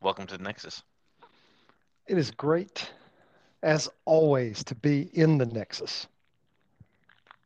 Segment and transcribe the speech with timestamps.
[0.00, 0.82] Welcome to the Nexus.
[2.06, 2.90] It is great,
[3.62, 6.06] as always, to be in the Nexus.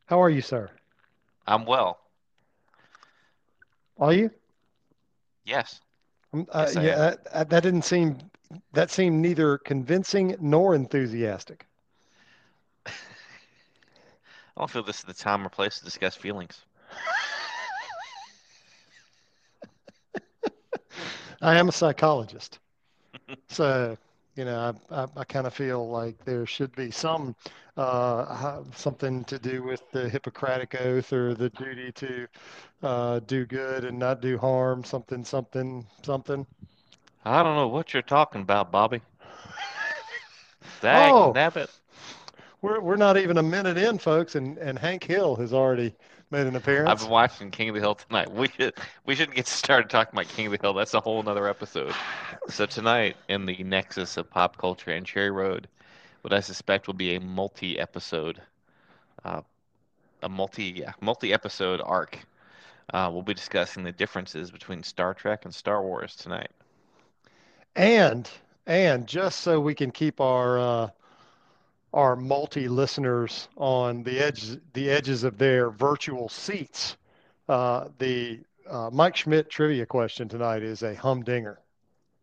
[0.06, 0.70] How are you, sir?
[1.46, 1.98] I'm well.
[3.98, 4.30] Are you?
[5.44, 5.80] Yes.
[6.32, 8.18] Um, Uh, Yes, yeah, that, that that didn't seem
[8.72, 11.66] that seemed neither convincing nor enthusiastic.
[12.86, 12.92] I
[14.56, 16.64] don't feel this is the time or place to discuss feelings.
[21.44, 22.60] I am a psychologist,
[23.48, 23.96] so
[24.36, 27.36] you know I I, I kind of feel like there should be some
[27.76, 32.28] uh, something to do with the Hippocratic Oath or the duty to
[32.82, 34.84] uh, do good and not do harm.
[34.84, 36.46] Something something something.
[37.24, 39.02] I don't know what you're talking about, Bobby.
[40.80, 41.68] Dag Oh, nabbit.
[42.62, 45.94] we're we're not even a minute in, folks, and and Hank Hill has already
[46.34, 46.90] made an appearance.
[46.90, 48.30] I've been watching King of the Hill tonight.
[48.30, 48.74] We should
[49.06, 50.74] we shouldn't get started talking about King of the Hill.
[50.74, 51.94] That's a whole nother episode.
[52.48, 55.68] So tonight, in the nexus of pop culture and Cherry Road,
[56.22, 58.42] what I suspect will be a multi-episode,
[59.24, 59.42] uh,
[60.22, 62.18] a multi yeah, multi-episode arc.
[62.92, 66.50] Uh, we'll be discussing the differences between Star Trek and Star Wars tonight.
[67.76, 68.28] And
[68.66, 70.88] and just so we can keep our uh,
[71.94, 76.96] our multi listeners on the edge the edges of their virtual seats,
[77.48, 81.60] uh, the uh, Mike Schmidt trivia question tonight is a humdinger.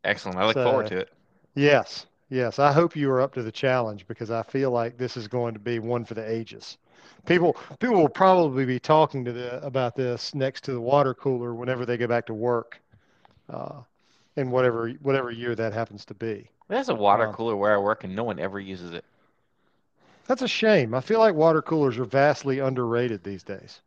[0.06, 0.38] Excellent.
[0.40, 1.10] I look forward to it.
[1.56, 5.18] yes, yes, I hope you are up to the challenge because I feel like this
[5.18, 6.78] is going to be one for the ages.
[7.26, 11.54] People people will probably be talking to the about this next to the water cooler
[11.56, 12.82] whenever they go back to work,
[13.50, 13.82] uh,
[14.38, 16.50] in whatever whatever year that happens to be.
[16.68, 19.06] There's a water Uh, cooler where I work, and no one ever uses it.
[20.28, 20.94] That's a shame.
[20.94, 23.82] I feel like water coolers are vastly underrated these days.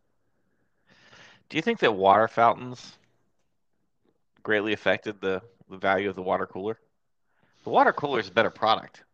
[1.49, 2.99] Do you think that water fountains
[4.43, 6.79] greatly affected the, the value of the water cooler?
[7.65, 9.05] The water cooler is a better product.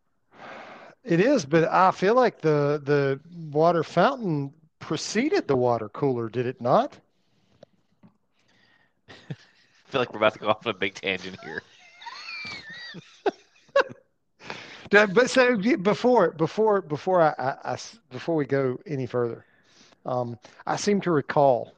[1.05, 3.21] It is, but I feel like the the
[3.51, 6.99] water fountain preceded the water cooler, did it not?
[9.31, 9.35] I
[9.91, 11.63] feel like we're about to go off on a big tangent here.
[14.45, 17.77] Yeah, But so before before before I
[18.11, 19.45] before we go any further,
[20.05, 20.37] um,
[20.67, 21.73] I seem to recall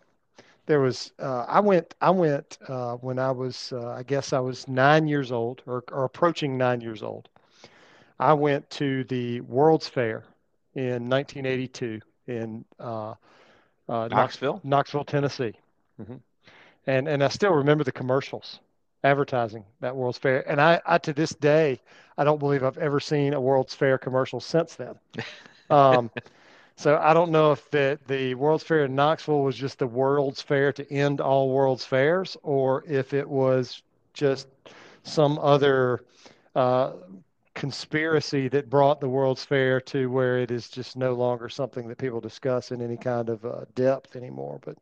[0.66, 4.40] there was uh, I went I went uh, when I was uh, I guess I
[4.40, 7.28] was nine years old or, or approaching nine years old.
[8.18, 10.24] I went to the World's Fair
[10.74, 13.14] in 1982 in uh,
[13.88, 14.60] uh, Knoxville?
[14.64, 15.54] Knoxville, Tennessee.
[16.00, 16.16] mm-hmm.
[16.86, 18.60] And and I still remember the commercials
[19.04, 20.48] advertising that World's Fair.
[20.48, 21.80] And I, I to this day,
[22.16, 24.94] I don't believe I've ever seen a World's Fair commercial since then.
[25.70, 26.10] Um,
[26.76, 30.42] so I don't know if the the World's Fair in Knoxville was just the World's
[30.42, 34.48] Fair to end all World's Fairs, or if it was just
[35.02, 36.04] some other
[36.54, 36.92] uh,
[37.54, 41.98] conspiracy that brought the World's Fair to where it is just no longer something that
[41.98, 44.58] people discuss in any kind of uh, depth anymore.
[44.64, 44.76] But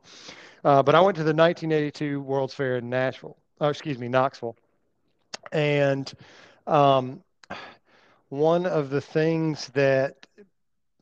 [0.64, 3.36] uh, but I went to the 1982 World's Fair in Nashville.
[3.60, 4.56] Oh, excuse me, Knoxville,
[5.52, 6.10] and
[6.66, 7.22] um,
[8.30, 10.26] one of the things that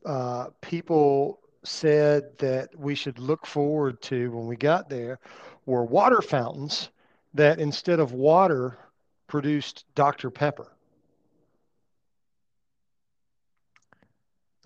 [0.05, 5.19] uh, people said that we should look forward to when we got there
[5.65, 6.89] were water fountains
[7.33, 8.77] that instead of water
[9.27, 10.29] produced Dr.
[10.29, 10.71] Pepper.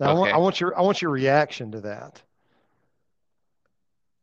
[0.00, 2.22] Now, I want, I want your I want your reaction to that.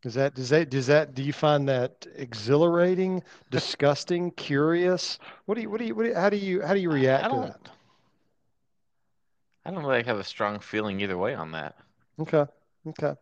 [0.01, 5.19] Does that does that does that do you find that exhilarating, disgusting, curious?
[5.45, 6.89] What do you what do you, what do you how do you how do you
[6.91, 7.69] react to that?
[9.65, 11.75] I don't really have a strong feeling either way on that.
[12.19, 12.45] Okay.
[12.87, 13.13] Okay.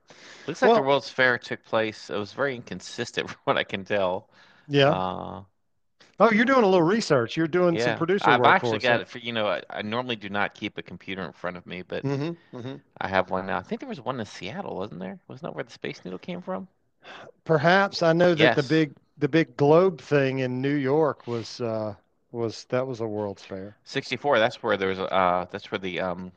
[0.47, 2.09] Looks like the World's Fair took place.
[2.09, 4.29] It was very inconsistent from what I can tell.
[4.67, 4.89] yeah.
[4.89, 5.43] Uh,
[6.19, 7.35] Oh, you're doing a little research.
[7.37, 9.61] You're doing some yeah, producer I've work for actually got it for, you know, I,
[9.69, 12.57] I normally do not keep a computer in front of me, but Mm-hmm.
[12.57, 12.75] Mm-hmm.
[13.01, 13.57] I have one now.
[13.59, 15.19] I think there was one in Seattle, wasn't there?
[15.27, 16.67] Wasn't that where the Space Needle came from?
[17.43, 21.95] Perhaps I know that the big the big globe thing in New York was uh
[22.31, 23.77] was that was a World's Fair.
[23.83, 26.31] 64, that's where there was uh that's where the um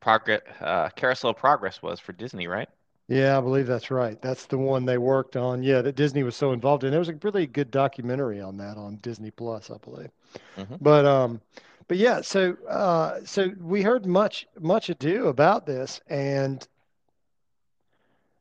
[0.00, 2.68] progress uh Carousel of Progress was for Disney, right?
[3.12, 4.20] Yeah, I believe that's right.
[4.20, 5.62] That's the one they worked on.
[5.62, 6.90] Yeah, that Disney was so involved in.
[6.90, 10.10] There was a really good documentary on that on Disney Plus, I believe.
[10.56, 11.40] hmm But um,
[11.88, 16.66] but yeah, so uh, so we heard much much ado about this, and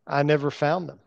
[0.07, 0.99] I never found them.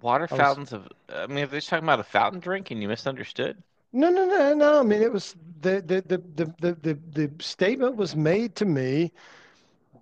[0.00, 2.82] Water I was fountains of I mean, if they're talking about a fountain drink and
[2.82, 3.62] you misunderstood.
[3.92, 4.80] no no no no.
[4.80, 6.94] I mean, it was the the the the the the,
[7.28, 9.12] the statement was made to me.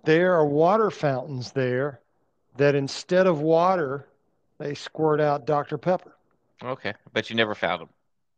[0.05, 1.99] There are water fountains there
[2.57, 4.05] that instead of water,
[4.59, 5.77] they squirt out Dr.
[5.77, 6.15] Pepper.
[6.63, 7.89] Okay, but you never found them.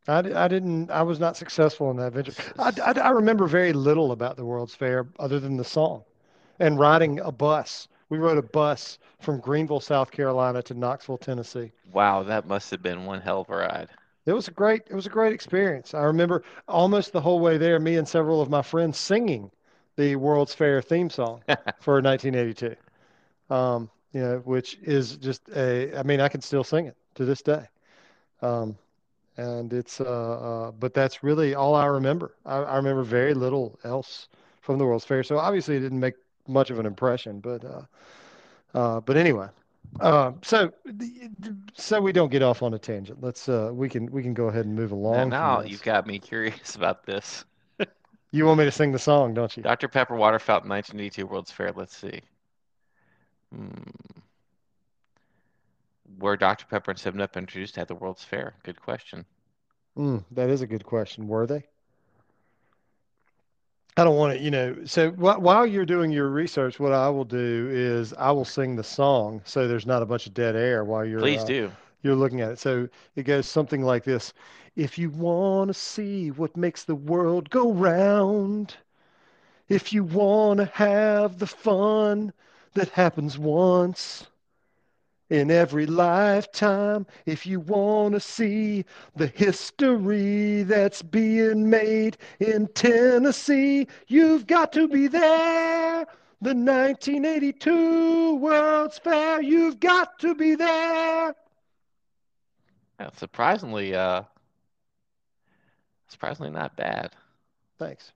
[0.07, 2.33] I, I didn't, I was not successful in that venture.
[2.57, 6.03] I, I, I remember very little about the World's Fair other than the song
[6.59, 7.89] and riding a bus.
[8.09, 11.73] We rode a bus from Greenville, South Carolina to Knoxville, Tennessee.
[11.91, 13.89] Wow, that must have been one hell of a ride.
[14.25, 15.93] It was a great, it was a great experience.
[15.93, 19.51] I remember almost the whole way there, me and several of my friends singing
[19.97, 21.41] the World's Fair theme song
[21.81, 22.75] for 1982.
[23.53, 27.25] Um, you know, which is just a, I mean, I can still sing it to
[27.25, 27.65] this day.
[28.41, 28.77] Um,
[29.35, 32.35] and it's, uh, uh, but that's really all I remember.
[32.45, 34.29] I, I remember very little else
[34.61, 35.23] from the World's Fair.
[35.23, 36.15] So obviously it didn't make
[36.47, 37.81] much of an impression, but, uh,
[38.73, 39.47] uh, but anyway,
[39.99, 40.71] um, so,
[41.73, 43.21] so we don't get off on a tangent.
[43.21, 46.07] Let's, uh, we can, we can go ahead and move along from now you've got
[46.07, 47.45] me curious about this.
[48.31, 49.63] You want me to sing the song, don't you?
[49.63, 49.87] Dr.
[49.87, 51.71] Pepper Water Fountain 1982 World's Fair.
[51.75, 52.21] Let's see.
[53.55, 53.69] Hmm.
[56.19, 56.65] Were Dr.
[56.65, 58.55] Pepper and 7 Up introduced at the World's Fair?
[58.63, 59.25] Good question.
[59.97, 61.27] Mm, that is a good question.
[61.27, 61.63] Were they?
[63.97, 64.75] I don't want to, you know.
[64.85, 68.75] So wh while you're doing your research, what I will do is I will sing
[68.75, 71.71] the song so there's not a bunch of dead air while you're Please uh, do.
[72.07, 72.59] You're looking at it.
[72.59, 74.33] So it goes something like this.
[74.75, 78.75] If you want to see what makes the world go round,
[79.69, 82.31] if you want to have the fun
[82.73, 84.27] that happens once
[85.29, 93.87] in every lifetime, if you want to see the history that's being made in Tennessee,
[94.07, 96.07] you've got to be there.
[96.39, 101.35] The 1982 World's Fair, you've got to be there.
[102.99, 104.23] Yeah, surprisingly, uh,
[106.07, 107.13] surprisingly not bad.
[107.77, 108.11] Thanks.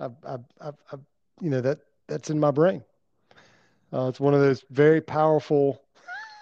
[0.00, 1.00] I've, I've, I've, I've,
[1.40, 2.84] you know, that that's in my brain.
[3.92, 5.82] Uh, it's one of those very powerful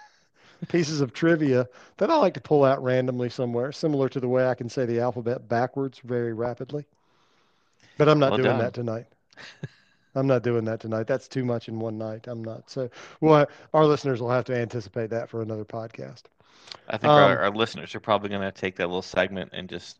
[0.67, 1.67] pieces of trivia
[1.97, 4.85] that I like to pull out randomly somewhere, similar to the way I can say
[4.85, 6.85] the alphabet backwards very rapidly.
[7.97, 8.59] But I'm not Well doing done.
[8.59, 9.07] that tonight.
[10.15, 11.07] I'm not doing that tonight.
[11.07, 12.27] That's too much in one night.
[12.27, 12.69] I'm not.
[12.69, 12.89] So,
[13.21, 16.23] well, our listeners will have to anticipate that for another podcast.
[16.87, 19.69] I think our, Um, our listeners are probably going to take that little segment and
[19.69, 19.99] just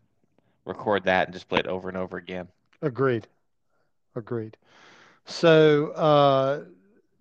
[0.66, 2.48] record that and just play it over and over again.
[2.80, 3.28] Agreed.
[4.16, 4.56] Agreed.
[5.26, 6.64] So, uh,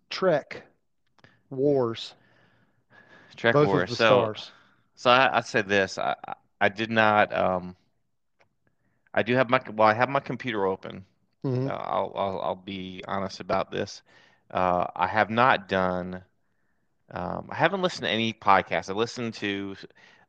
[0.10, 0.68] Trek
[1.50, 2.16] Wars,
[3.36, 3.94] Trek both Wars.
[3.94, 4.52] So, stars.
[4.96, 5.98] so I, I'd say this.
[5.98, 7.34] I, I I did not.
[7.34, 7.76] Um,
[9.16, 9.88] I do have my well.
[9.88, 11.06] I have my computer open.
[11.44, 14.04] hmm Uh, I'll, I'll I'll be honest about this.
[14.52, 16.24] Uh, I have not done.
[17.12, 18.90] Um, I haven't listened to any podcasts.
[18.90, 19.76] I listened to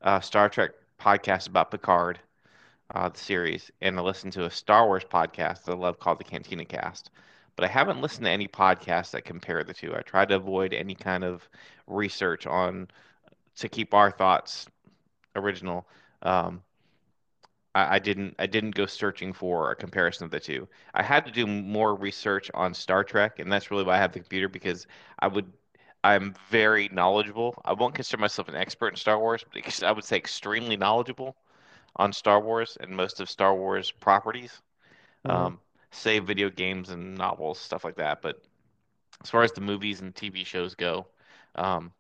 [0.02, 2.20] uh, Star Trek podcast about Picard,
[2.94, 6.19] uh, the series, and I listened to a Star Wars podcast that I love called
[6.20, 7.11] the Cantina Cast.
[7.56, 9.94] But I haven't listened to any podcasts that compare the two.
[9.96, 11.49] I tried to avoid any kind of
[11.87, 12.88] research on
[13.56, 14.67] to keep our thoughts
[15.37, 15.87] original.
[16.23, 16.62] Um,
[17.75, 20.69] I, I didn't I didn't go searching for a comparison of the two.
[20.94, 24.12] I had to do more research on Star Trek, and that's really why I have
[24.12, 24.87] the computer because
[25.19, 25.52] I would
[26.05, 27.61] I'm very knowledgeable.
[27.65, 31.37] I won't consider myself an expert in Star Wars, but I would say extremely knowledgeable
[31.97, 34.63] on Star Wars and most of Star Wars properties,
[35.25, 35.61] hmm um,
[35.93, 38.23] say video games and novels, stuff like that.
[38.23, 38.43] But
[39.23, 41.07] as far as the movies and TV shows go,
[41.57, 41.93] um,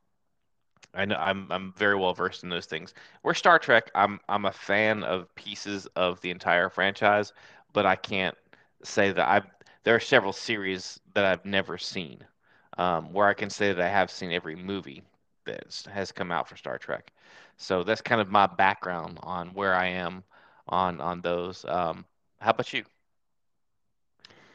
[0.94, 2.92] I know I'm I'm very well versed in those things.
[3.22, 7.32] Where Star Trek, I'm I'm a fan of pieces of the entire franchise,
[7.72, 8.36] but I can't
[8.82, 9.46] say that I've
[9.84, 12.24] there are several series that I've never seen.
[12.78, 15.02] Um, where I can say that I have seen every movie
[15.44, 17.12] that has come out for Star Trek.
[17.56, 20.24] So that's kind of my background on where I am
[20.68, 21.64] on on those.
[21.64, 22.04] Um,
[22.40, 22.84] how about you?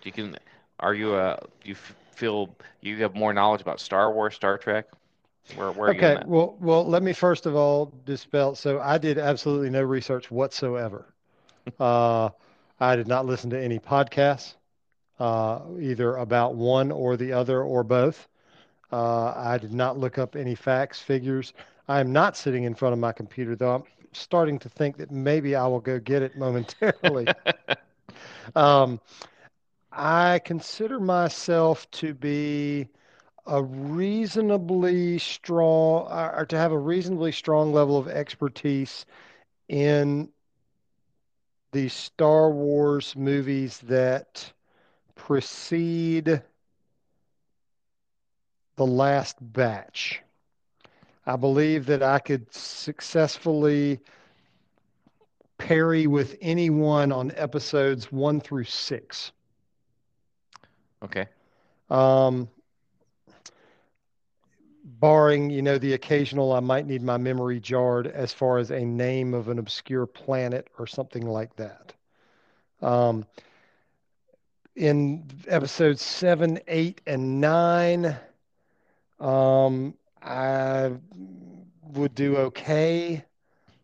[0.01, 0.37] Do you can
[0.79, 4.87] are you uh do you feel you have more knowledge about Star Wars, Star Trek?
[5.53, 8.55] Where where are you Okay, well, well, let me first of all dispel.
[8.55, 11.13] So I did absolutely no research whatsoever.
[11.79, 12.29] Uh,
[12.79, 14.55] I did not listen to any podcasts,
[15.21, 18.27] uh, either about one or the other or both.
[18.91, 21.53] Uh, I did not look up any facts, figures.
[21.87, 23.75] I am not sitting in front of my computer, though.
[23.75, 27.27] I'm starting to think that maybe I will go get it momentarily.
[28.55, 28.99] Um,
[29.91, 32.87] I consider myself to be
[33.45, 39.05] a reasonably strong, or or to have a reasonably strong level of expertise
[39.69, 40.29] in
[41.73, 44.51] the Star Wars movies that
[45.15, 46.41] precede
[48.75, 50.21] the last batch.
[51.25, 53.99] I believe that I could successfully
[55.57, 59.31] parry with anyone on episodes one through six.
[61.03, 61.27] Okay.
[61.89, 62.49] Um,
[64.83, 68.83] barring, you know, the occasional I might need my memory jarred as far as a
[68.83, 71.93] name of an obscure planet or something like that.
[72.81, 73.25] Um,
[74.75, 78.17] in episodes seven, eight, and nine,
[79.19, 80.91] um, I
[81.93, 83.23] would do okay.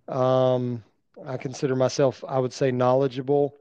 [0.07, 0.83] Um,
[1.25, 3.55] I consider myself, I would say, knowledgeable.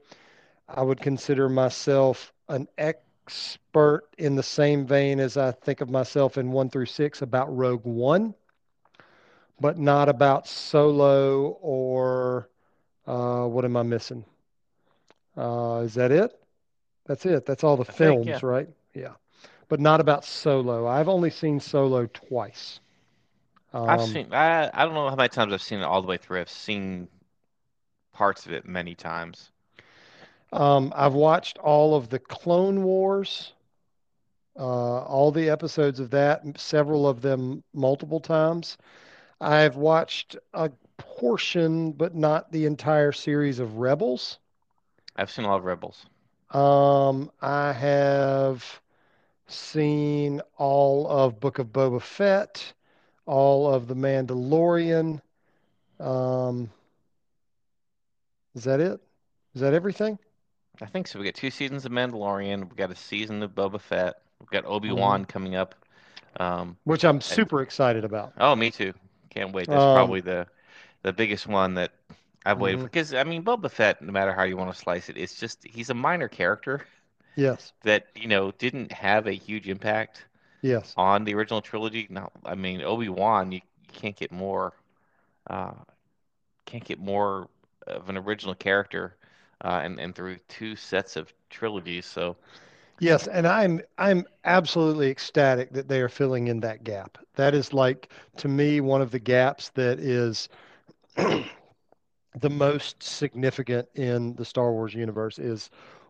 [0.67, 6.37] I would consider myself an expert in the same vein as I think of myself
[6.37, 8.33] in one through six about Rogue One,
[9.59, 12.49] but not about Solo or
[13.05, 14.23] uh, what am I missing?
[15.37, 16.46] Uh, is that it?
[17.07, 17.45] That's it.
[17.47, 18.43] That's all the I think, films, yeah.
[18.43, 18.69] right?
[18.93, 19.15] Yeah.
[19.69, 20.87] But not about Solo.
[20.87, 22.79] I've only seen Solo twice.
[23.85, 26.07] I've Um, seen I I don't know how many times I've seen it all the
[26.07, 26.41] way through.
[26.41, 27.09] I've seen
[28.11, 29.53] parts of it many times.
[30.53, 33.53] um, I've watched all of the Clone Wars,
[34.57, 38.77] uh, all the episodes of that, several of them multiple times.
[39.41, 44.39] I've watched a portion, but not the entire series of Rebels.
[45.17, 46.05] I've seen a lot of Rebels.
[46.51, 48.81] Um, I have
[49.47, 52.73] seen all of Book of Boba Fett,
[53.25, 55.21] all of The Mandalorian.
[55.99, 56.69] Um,
[58.55, 58.99] is that it?
[59.55, 60.19] Is that everything?
[60.81, 61.19] I think so.
[61.19, 62.69] We got two seasons of Mandalorian.
[62.69, 64.21] We got a season of Boba Fett.
[64.39, 64.69] We've got Mhm.
[64.69, 65.75] Obi-Wan coming up.
[66.39, 68.33] Um, Which I'm super excited about.
[68.39, 68.93] oh, me too.
[69.29, 69.67] Can't wait.
[69.67, 70.47] That's Um, probably the
[71.03, 71.91] the biggest one that
[72.47, 72.83] I've waited for.
[72.83, 72.87] mhm.
[72.87, 75.65] Because I mean, Boba Fett, no matter how you want to slice it, it's just
[75.67, 76.81] he's a minor character
[77.35, 80.25] Yes, that, you know, didn't have a huge impact
[80.61, 80.97] yes.
[80.97, 82.07] on the original trilogy.
[82.09, 84.73] No, I mean, Obi-Wan, you, you can't get more
[85.49, 85.73] uh
[86.65, 87.49] can't get more
[87.87, 89.15] of an original character
[89.63, 92.05] uh and, and through two sets of trilogies.
[92.05, 92.37] So
[92.99, 97.17] Yes, and I'm I'm absolutely ecstatic that they are filling in that gap.
[97.35, 100.47] That is like to me one of the gaps that is
[102.39, 105.69] the most significant in the Star Wars universe is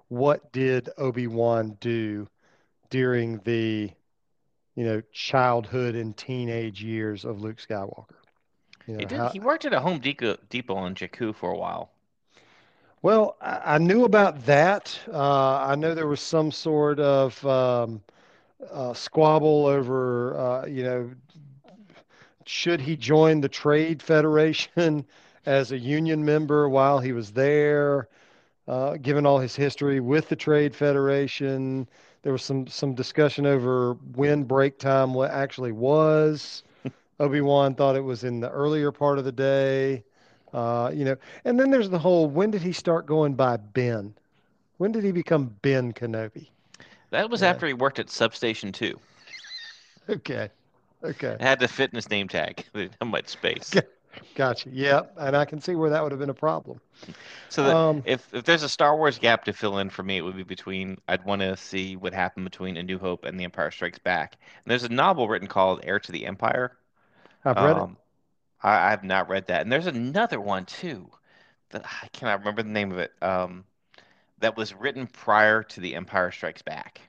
[0.10, 2.27] what did Obi-Wan do
[2.89, 3.91] during the,
[4.75, 8.15] you know, childhood and teenage years of Luke Skywalker?
[8.88, 11.57] You he did how, he worked at a Home Depot Depot on Jakku for a
[11.57, 11.91] while.
[13.01, 14.98] well, I, I knew about that.
[15.12, 18.01] Uh, I know there was some sort of um,
[18.72, 21.12] uh, squabble over, uh, you know,
[22.46, 25.05] should he join the Trade Federation
[25.48, 28.10] as a union member while he was there?
[28.68, 31.88] Uh, given all his history with the Trade Federation,
[32.22, 36.63] there was some some discussion over when break time what actually was.
[37.20, 40.04] Obi-Wan thought it was in the earlier part of the day.
[40.54, 44.13] Uh, you know, and then there's the whole when did he start going by Ben?
[44.77, 46.50] When did he become Ben Kenobi?
[47.12, 47.50] That was Yeah.
[47.50, 49.00] after he worked at Substation 2.
[50.10, 50.50] Okay.
[51.04, 51.34] Okay.
[51.34, 52.66] It had the fitness name tag.
[52.74, 53.74] They much space.
[54.36, 54.69] Gotcha.
[54.71, 56.79] Yeah, and I can see where that would have been a problem.
[57.50, 60.17] So that Um, if if there's a Star Wars gap to fill in for me,
[60.17, 63.39] it would be between I'd want to see what happened between A New Hope and
[63.39, 64.38] The Empire Strikes Back.
[64.63, 66.77] And there's a novel written called Heir to the Empire.
[67.45, 67.83] I've read it.
[67.83, 67.97] Um,
[68.63, 69.62] I, I have not read that.
[69.62, 71.09] And there's another one too
[71.71, 73.13] that I cannot remember the name of it.
[73.21, 73.65] Um,
[74.39, 77.01] that was written prior to The Empire Strikes Back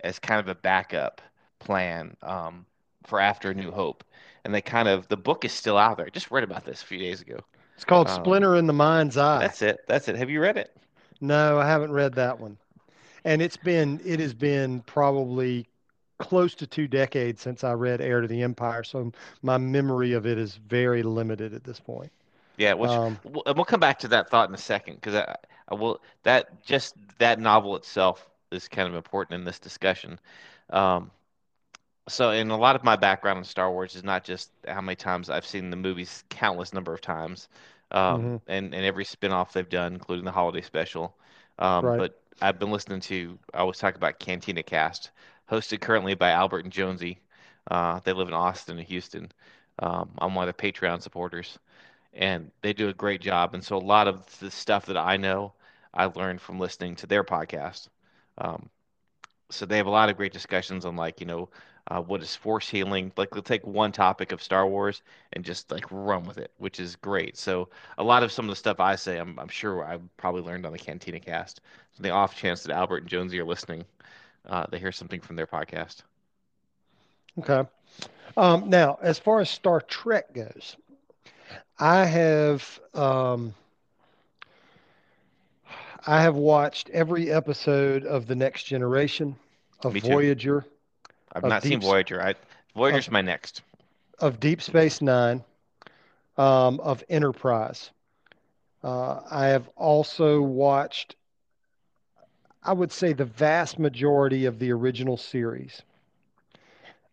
[0.00, 1.22] as kind of a backup
[1.58, 2.66] plan um,
[3.06, 4.04] for after A New Hope.
[4.44, 6.06] And they kind of the book is still out there.
[6.06, 7.38] I just read about this a few days ago.
[7.76, 9.40] It's called um, Splinter in the Mind's Eye.
[9.40, 9.80] That's it.
[9.86, 10.16] That's it.
[10.16, 10.76] Have you read it?
[11.20, 12.58] No, I haven't read that one.
[13.24, 15.66] And it's been it has been probably
[16.18, 20.26] close to two decades since I read Heir to the Empire, so my memory of
[20.26, 22.12] it is very limited at this point.
[22.56, 25.14] Yeah, which Um, we'll, and we'll come back to that thought in a second because
[25.14, 25.36] I,
[25.68, 30.20] I will that just that novel itself is kind of important in this discussion.
[30.70, 31.10] Um,
[32.08, 34.96] so, in a lot of my background in Star Wars is not just how many
[34.96, 37.48] times I've seen the movies, countless number of times,
[37.92, 41.16] um, mhm, and and every spin-off they've done, including the holiday special.
[41.58, 41.96] Um, right.
[41.96, 45.10] but I've been listening to I always talk about Cantina Cast,
[45.50, 47.20] hosted currently by Albert and Jonesy.
[47.70, 49.30] Uh, they live in Austin and Houston.
[49.78, 51.58] Um, I'm one of the Patreon supporters
[52.12, 53.54] and they do a great job.
[53.54, 55.54] And so a lot of the stuff that I know,
[55.92, 57.88] I learned from listening to their podcast.
[58.38, 58.70] Um,
[59.54, 61.48] so they have a lot of great discussions on like, you know,
[61.88, 63.12] uh, what is force healing?
[63.16, 66.80] Like they'll take one topic of Star Wars and just like run with it, which
[66.80, 67.36] is great.
[67.36, 67.68] So
[67.98, 70.66] a lot of some of the stuff I say, I'm, I'm sure I probably learned
[70.66, 71.60] on the Cantina Cast.
[71.92, 73.84] So the off chance that Albert and Jonesy are listening,
[74.48, 76.02] uh, they hear something from their podcast.
[77.38, 77.68] Okay.
[78.36, 80.76] Um, now, as far as Star Trek goes,
[81.78, 83.54] I have um,
[86.06, 89.36] I have watched every episode of The Next Generation,
[89.84, 90.08] of Me too.
[90.08, 90.64] Voyager,
[91.32, 92.22] I've of not seen Deep S- Voyager.
[92.22, 92.34] I
[92.74, 93.62] Voyager's my next.
[94.18, 95.44] of Deep Space Nine,
[96.36, 97.90] um, of Enterprise.
[98.82, 101.16] Uh, I have also watched,
[102.62, 105.82] I would say, the vast majority of the original series.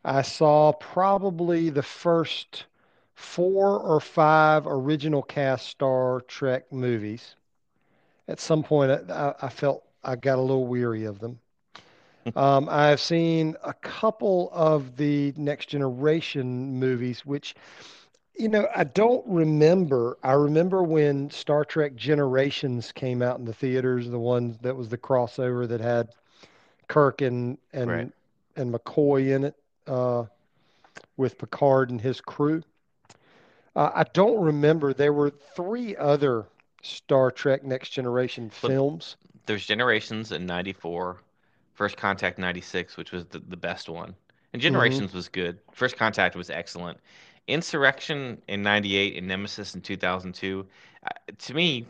[0.04, 2.66] I saw probably the first
[3.14, 7.36] four or five original cast Star Trek movies.
[8.28, 11.40] At some point, I, I felt I got a little weary of them.
[12.36, 17.56] Um, I've seen a couple of the Next Generation movies, which,
[18.38, 20.18] you know, I don't remember.
[20.24, 24.90] I remember when Star Trek Generations came out in the theaters, the one that was
[24.90, 26.10] the crossover that had
[26.88, 28.12] Kirk and and Right.
[28.56, 29.56] and McCoy in it,
[29.88, 30.26] uh,
[31.18, 32.64] with Picard and his crew.
[33.76, 34.94] Uh, I don't remember.
[34.94, 36.46] There were three other
[36.84, 39.16] Star Trek Next Generation But films.
[39.46, 41.18] there's Generations in 94,
[41.82, 44.16] First Contact 96, which was the, the best one.
[44.54, 45.60] And hmm Generations was good.
[45.72, 47.00] First Contact was excellent.
[47.48, 50.68] Insurrection in 98 and Nemesis in 2002.
[51.06, 51.10] Uh,
[51.40, 51.88] to me,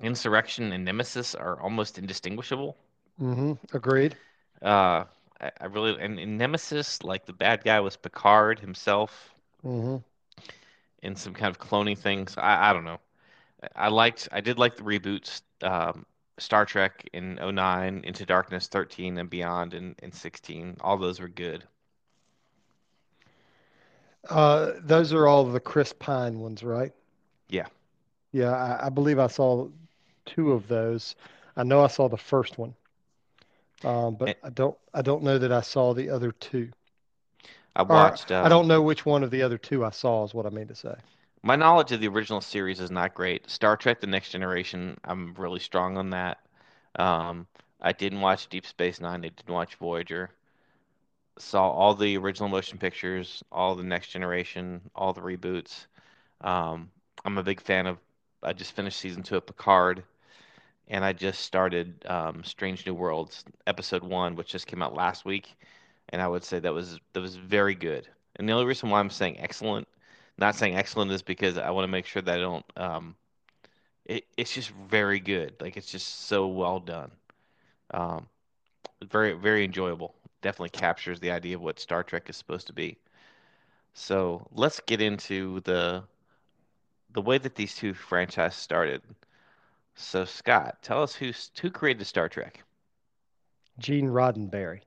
[0.00, 2.76] Insurrection and Nemesis are almost indistinguishable.
[3.18, 4.16] hmm Agreed.
[4.62, 5.04] Uh,
[5.40, 9.96] I, I really, and in Nemesis, like the bad guy was Picard himself hmm
[11.02, 12.36] in some kind of cloning things.
[12.38, 13.00] I, I don't know.
[13.76, 16.06] I liked, I did like the reboots, um,
[16.38, 20.76] Star Trek in '09, Into Darkness 13 and Beyond in, in 16.
[20.80, 21.66] All those were good.
[24.28, 26.92] Uh, those are all the Chris Pine ones, right?
[27.48, 27.66] Yeah.
[28.32, 29.68] Yeah, I, I believe I saw
[30.26, 31.16] two of those.
[31.56, 32.74] I know I saw the first one,
[33.84, 36.70] um, but And I don't I don't know that I saw the other two.
[37.76, 40.22] I Or watched, I um, don't know which one of the other two I saw
[40.24, 40.96] is what I mean to say.
[41.44, 43.50] My knowledge of the original series is not great.
[43.50, 46.38] Star Trek: The Next Generation, I'm really strong on that.
[46.96, 47.46] Um,
[47.82, 49.26] I didn't watch Deep Space Nine.
[49.26, 50.30] I didn't watch Voyager.
[51.38, 55.84] Saw all the original motion pictures, all the Next Generation, all the reboots.
[56.40, 56.90] Um,
[57.26, 57.98] I'm a big fan of.
[58.42, 60.02] I just finished season two of Picard,
[60.88, 65.26] and I just started um, Strange New Worlds episode one, which just came out last
[65.26, 65.54] week,
[66.08, 68.08] and I would say that was that was very good.
[68.36, 69.86] And the only reason why I'm saying excellent,
[70.38, 72.64] not saying excellent, is because I want to make sure that I don't.
[72.76, 73.16] Um,
[74.04, 75.54] it, it's just very good.
[75.60, 77.10] Like it's just so well done.
[77.92, 78.26] Um,
[79.02, 80.14] very very enjoyable.
[80.42, 82.98] Definitely captures the idea of what Star Trek is supposed to be.
[83.94, 86.02] So let's get into the
[87.12, 89.02] the way that these two franchises started.
[89.94, 92.62] So Scott, tell us who's who created Star Trek.
[93.78, 94.80] Gene Roddenberry.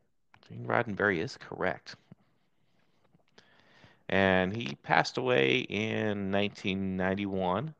[0.47, 1.95] Gene Roddenberry is correct.
[4.09, 7.73] And he passed away in 1991.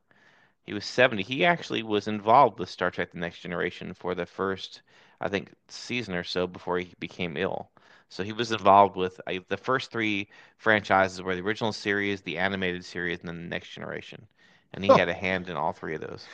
[0.64, 1.24] He was 70.
[1.24, 4.82] He actually was involved with Star Trek: The Next Generation for the first,
[5.20, 7.70] I think, season or so before he became ill.
[8.10, 12.38] So he was involved with uh, the first three franchises were the original series, the
[12.38, 14.28] animated series, and then the Next Generation.
[14.74, 16.28] And he had a hand in all three of those.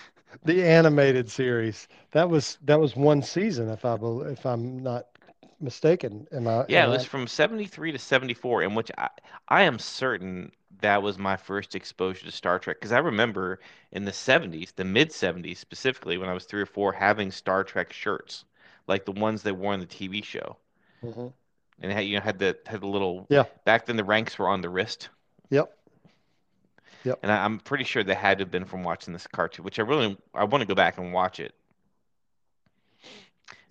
[0.44, 1.88] The animated series.
[2.12, 3.96] That was that was one season, if I
[4.32, 5.08] if I'm not
[5.64, 6.28] mistaken.
[6.32, 7.06] Am I Yeah, am it was I?
[7.06, 9.10] from 73 to 74, in which I,
[9.48, 12.82] I am certain that was my first exposure to Star Trek.
[12.82, 13.62] Because I remember
[13.94, 17.64] in the 70s, the mid 70s specifically, when I was three or four, having Star
[17.64, 18.44] Trek shirts,
[18.88, 20.58] like the ones they wore in the TV show.
[21.02, 21.28] hmm
[21.80, 23.46] And had, you know, had the had the little Yeah.
[23.64, 25.10] back then the ranks were on the wrist.
[25.50, 25.78] Yep.
[27.04, 27.24] Yep.
[27.24, 29.80] And I, I'm pretty sure they had to have been from watching this cartoon, which
[29.80, 31.56] I really I want to go back and watch it.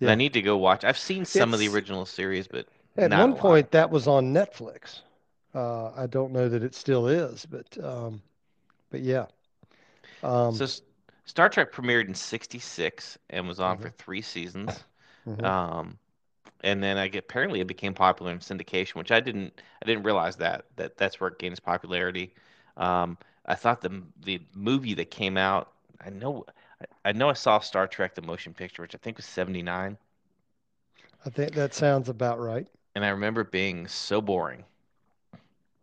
[0.03, 0.83] And I need to go watch.
[0.83, 5.01] I've seen some of the original series, but at one point that was on Netflix.
[5.53, 8.21] Uh, I don't know that it still is, but um,
[8.91, 9.27] but yeah.
[10.23, 10.67] Um, So
[11.25, 14.83] Star Trek premiered in 66 and was on for mhm, three seasons.
[15.25, 15.53] mhm.
[15.53, 15.99] Um,
[16.63, 20.03] and then I get apparently it became popular in syndication, which I didn't I didn't
[20.03, 22.33] realize that that that's where it gained its popularity.
[22.77, 26.45] Um, I thought the the movie that came out, I know
[26.81, 29.97] I, I know I saw Star Trek the motion picture, which I think was 79,
[31.25, 32.67] I think that sounds about right.
[32.95, 34.65] and I remember it being so boring.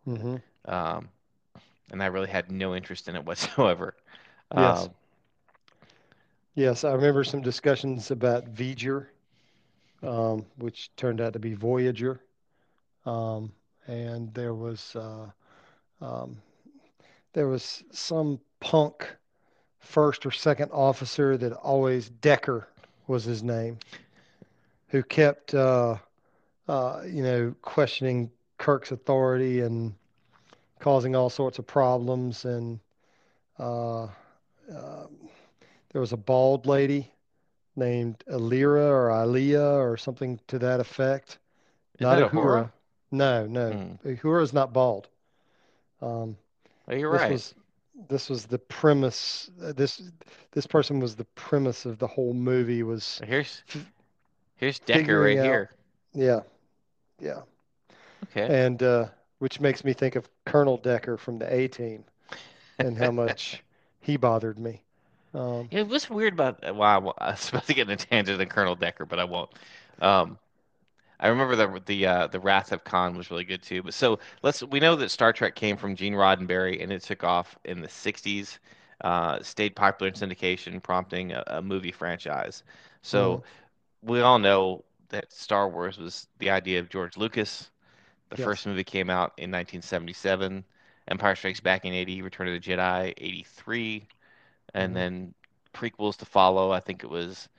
[0.05, 1.09] hmm Um,
[1.91, 3.95] and I really had no interest in it whatsoever.
[4.53, 4.87] Yes.
[4.87, 4.95] Um,
[6.55, 9.07] Yes, I remember some discussions about V'ger,
[10.03, 12.21] um, which turned out to be Voyager.
[13.05, 13.53] Um,
[13.87, 15.31] and there was uh,
[16.01, 16.41] um,
[17.33, 19.17] there was some punk
[19.81, 22.67] first or second officer that always Decker
[23.07, 23.77] was his name,
[24.87, 25.97] who kept uh,
[26.67, 29.93] uh, you know questioning Kirk's authority and
[30.79, 32.45] causing all sorts of problems.
[32.45, 32.79] And
[33.59, 34.07] uh, uh,
[35.91, 37.11] there was a bald lady
[37.75, 41.39] named Alira or Aliyah or something to that effect.
[41.95, 42.43] is Not that Uhura?
[42.65, 42.71] Uhura.
[43.11, 43.71] No, no.
[43.71, 44.07] Hmm.
[44.07, 45.09] Uhura's not bald.
[46.01, 46.37] Um,
[46.87, 47.31] Oh, you're right.
[47.31, 47.53] was
[48.09, 49.49] this was the premise.
[49.63, 50.01] uh, This
[50.51, 52.83] this person was the premise of the whole movie.
[52.83, 53.63] Was Here's
[54.55, 55.69] here's Decker right out- here.
[56.13, 56.39] yeah,
[57.19, 57.41] yeah,
[58.23, 58.65] Okay.
[58.65, 59.07] and uh,
[59.39, 62.03] which makes me think of Colonel Decker from the A Team
[62.79, 63.63] and how much
[64.01, 64.81] he bothered me.
[65.33, 68.47] Um, Yeah, what's weird about wow, I was about to get in a tangent on
[68.47, 69.49] Colonel Decker, but I won't.
[70.01, 70.37] Um,
[71.21, 73.83] I remember the the uh, the Wrath of Khan was really good too.
[73.83, 77.23] But so let's we know that Star Trek came from Gene Roddenberry and it took
[77.23, 78.59] off in the 60s,
[79.01, 82.63] uh, stayed popular in syndication, prompting a, a movie franchise.
[83.03, 83.43] So
[84.03, 87.71] we all know that Star Wars was the idea of George Lucas.
[88.29, 88.51] The Yes.
[88.51, 90.65] first movie came out in 1977.
[91.07, 94.07] Empire Strikes Back in 80, Return of the Jedi 83,
[94.73, 94.97] and Mhm.
[94.97, 95.33] then
[95.73, 96.71] prequels to follow.
[96.71, 97.49] I think it was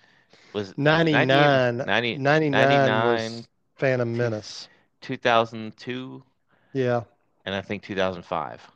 [0.53, 4.69] was 99, 90 99 99, was Phantom Menace.
[5.01, 6.25] 2002,
[6.73, 7.05] Yeah.
[7.45, 8.71] and I think 2005.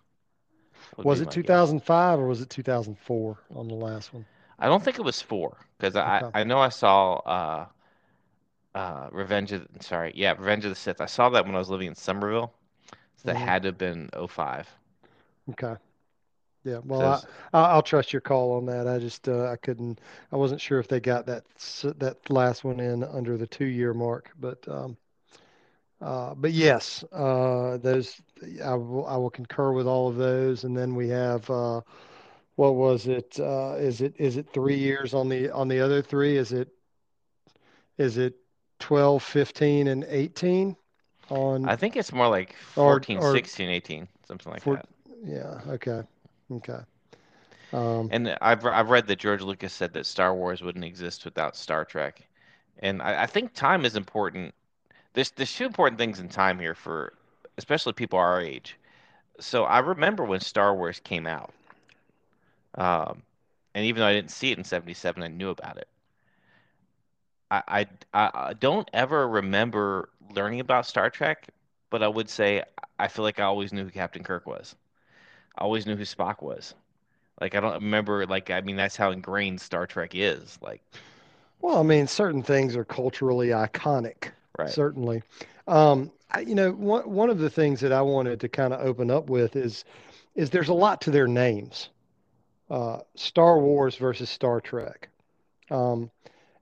[1.02, 1.74] Was it my guess.
[1.80, 4.26] 2005 or was it 2004 on the last one?
[4.58, 6.32] I don't think it was four because I Okay.
[6.34, 7.66] I know I saw uh
[8.74, 11.00] uh Revenge of sorry yeah Revenge of the Sith.
[11.00, 12.52] I saw that when I was living in Somerville.
[13.16, 13.38] So that Mhm.
[13.38, 14.68] had to have been 05.
[15.50, 15.76] Okay.
[16.66, 16.80] Yeah.
[16.84, 18.88] Well, Says- I, I'll trust your call on that.
[18.88, 20.00] I just uh, I couldn't.
[20.32, 21.44] I wasn't sure if they got that
[21.98, 24.96] that last one in under the two year mark, but um,
[26.00, 28.20] uh, but yes, uh, those
[28.64, 30.64] I will I will concur with all of those.
[30.64, 31.82] And then we have uh,
[32.56, 33.38] what was it?
[33.38, 36.36] Uh, is it is it three years on the on the other three?
[36.36, 36.68] Is it
[37.96, 38.34] is it
[38.80, 40.76] 12, 15, and 18
[41.30, 41.66] on?
[41.68, 44.88] I think it's more like Or- 14, or- 16, 18, something like For- that.
[45.24, 45.60] yeah.
[45.68, 46.02] Okay.
[46.50, 46.80] Okay.
[47.72, 51.56] Um, And I've I've read that George Lucas said that Star Wars wouldn't exist without
[51.56, 52.26] Star Trek,
[52.78, 54.54] and I, I think time is important.
[55.14, 57.14] There's there's two important things in time here for
[57.58, 58.78] especially people our age.
[59.40, 61.52] So I remember when Star Wars came out,
[62.74, 63.22] um,
[63.74, 65.88] and even though I didn't see it in '77, I knew about it.
[67.50, 67.80] I, I
[68.14, 71.48] I I don't ever remember learning about Star Trek,
[71.90, 72.62] but I would say
[72.98, 74.74] I feel like I always knew who Captain Kirk was.
[75.56, 76.74] I always knew who Spock was.
[77.40, 80.58] Like I don't remember like I mean that's how ingrained Star Trek is.
[80.62, 80.82] Like
[81.60, 84.70] Well, I mean, certain things are culturally iconic, right.
[84.70, 85.22] certainly.
[85.66, 88.80] Um, I, you know, one one of the things that I wanted to kind of
[88.80, 89.84] open up with is
[90.34, 91.90] is there's a lot to their names.
[92.68, 95.08] Uh, Star Wars versus Star Trek.
[95.70, 96.10] Um,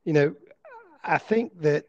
[0.04, 0.34] you know,
[1.02, 1.86] I think that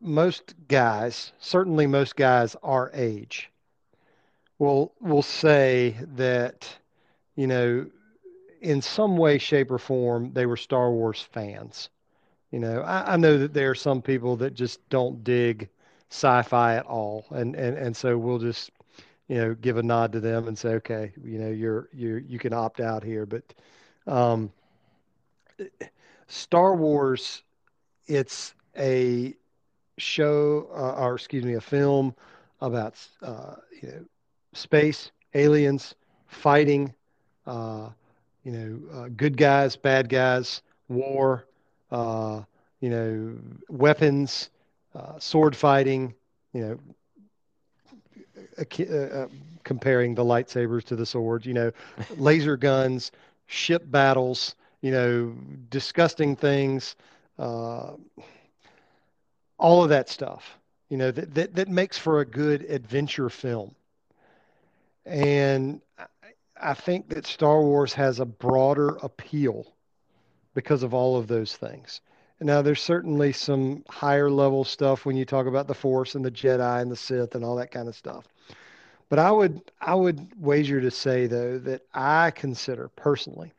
[0.00, 3.50] most guys, certainly most guys our age,
[4.58, 6.68] will will say that,
[7.36, 7.86] you know,
[8.60, 11.90] in some way, shape, or form, they were Star Wars fans.
[12.50, 15.68] You know, I, I know that there are some people that just don't dig
[16.10, 18.70] sci-fi at all, and and and so we'll just,
[19.28, 22.38] you know, give a nod to them and say, okay, you know, you're you you
[22.38, 23.26] can opt out here.
[23.26, 23.54] But
[24.06, 24.52] um,
[26.26, 27.42] Star Wars,
[28.06, 29.34] it's a
[29.98, 32.14] show, uh, or excuse me, a film
[32.60, 34.04] about uh, you know
[34.54, 35.94] space, aliens,
[36.26, 36.94] fighting,
[37.46, 37.90] uh,
[38.44, 41.46] you know, uh, good guys, bad guys, war,
[41.90, 42.42] uh,
[42.80, 43.36] you know,
[43.68, 44.50] weapons,
[44.94, 46.14] uh, sword fighting,
[46.52, 46.78] you know,
[48.58, 49.28] uh, uh,
[49.64, 51.72] comparing the lightsabers to the swords, you know,
[52.16, 53.12] laser guns,
[53.46, 55.34] ship battles, you know,
[55.70, 56.96] disgusting things,
[59.58, 63.74] all of that stuff, you know, that, that, that makes for a good adventure film.
[65.06, 65.80] And
[66.60, 69.66] I- think that Star Wars has a broader appeal
[70.54, 72.00] because of all of those things.
[72.40, 76.30] Now, there's certainly some higher level stuff when you talk about the Force and the
[76.30, 78.26] Jedi and the Sith and all that kind of stuff.
[79.08, 83.52] But I would I would wager to say though that I consider personally,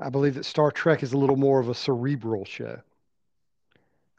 [0.00, 2.80] I believe that Star Trek is a little more of a cerebral show.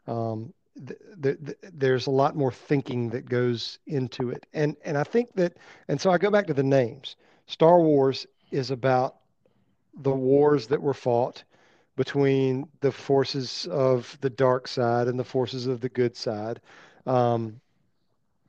[0.06, 4.96] Um, th th th there's a lot more thinking that goes into it, and and
[4.98, 5.56] I think that,
[5.88, 7.16] and so I go back to the names.
[7.46, 9.16] Star Wars is about
[10.02, 11.44] the wars that were fought
[11.96, 16.60] between the forces of the dark side and the forces of the good side.
[17.06, 17.60] Um,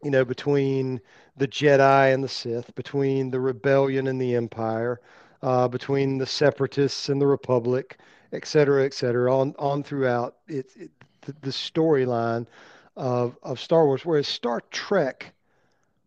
[0.04, 1.02] you know, between
[1.38, 5.00] the Jedi and the Sith, between the rebellion and the Empire,
[5.42, 8.00] uh, between the separatists and the Republic,
[8.32, 10.92] et cetera, et cetera, on on throughout it, it
[11.26, 12.48] the, the storyline
[12.96, 14.06] of of Star Wars.
[14.06, 15.34] Whereas Star Trek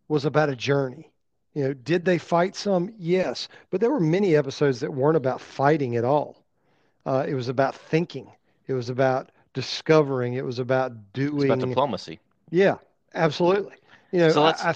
[0.09, 1.11] was about a journey.
[1.55, 2.93] You know, did they fight some?
[2.99, 6.43] Yes, but there were many episodes that weren't about fighting at all.
[7.05, 8.31] Uh, it was about thinking.
[8.67, 10.35] It was about discovering.
[10.35, 12.21] It was about It's about diplomacy.
[12.51, 12.77] Yeah,
[13.15, 13.77] Absolutely.
[14.13, 14.75] You know, So let's- I, I,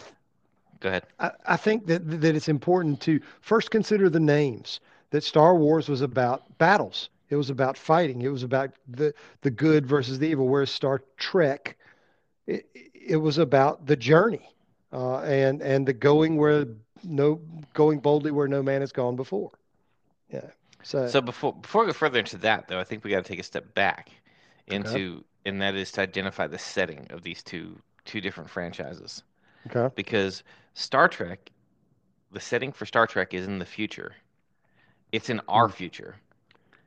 [0.81, 1.05] Go ahead.
[1.21, 4.81] I, I think that that it's important to first consider the names.
[5.11, 7.11] That Star Wars was about battles.
[7.33, 8.23] It was about fighting.
[8.23, 10.49] It was about the the good versus the evil.
[10.49, 11.79] Whereas Star Trek,
[12.47, 14.55] it, it was about the journey,
[14.93, 16.67] uh, and and the going where
[17.03, 17.41] no
[17.75, 19.53] going boldly where no man has gone before.
[20.31, 20.51] Yeah.
[20.83, 23.29] So, So before before we go further into that, though, I think we got to
[23.29, 24.11] take a step back
[24.67, 29.23] into, and that is to identify the setting of these two two different franchises.
[29.67, 29.95] okay.
[29.95, 30.43] Because
[30.75, 31.53] Star Trek,
[32.33, 34.17] the setting for Star Trek is in the future.
[35.13, 35.73] It's in our Mm.
[35.73, 36.21] future,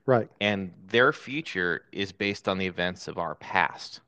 [0.06, 0.30] Right.
[0.40, 4.02] and their future is based on the events of our past.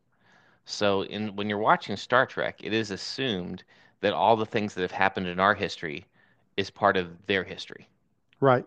[0.66, 3.64] So, in when you're watching Star Trek, it is assumed
[4.02, 6.08] that all the things that have happened in our history
[6.58, 7.90] is part of their history.
[8.40, 8.66] Right.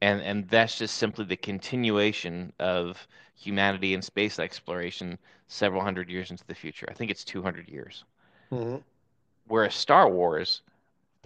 [0.00, 6.30] and and that's just simply the continuation of humanity and space exploration several hundred years
[6.32, 6.86] into the future.
[6.90, 8.04] I think it's 200 years.
[8.50, 8.78] hmm
[9.48, 10.62] Whereas Star Wars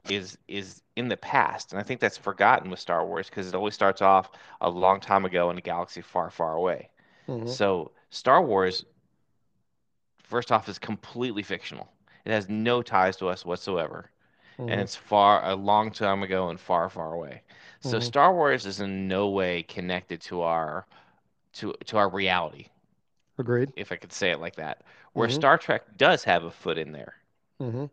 [0.09, 3.55] is is in the past, and I think that's forgotten with Star Wars because it
[3.55, 6.91] always starts off a long time ago in a galaxy far, far away.
[7.27, 8.85] hmm So Star Wars,
[10.23, 11.93] first off, is completely fictional.
[12.25, 14.11] It has no ties to us whatsoever
[14.69, 17.43] and hmm it's far a long time ago and far far away
[17.81, 18.01] so Mhm.
[18.01, 20.87] star wars is in no way connected to our
[21.53, 22.69] to to our reality
[23.39, 23.75] Agreed.
[23.77, 25.29] if i could say it like that where Mhm.
[25.29, 27.17] star trek does have a foot in there
[27.61, 27.87] hmm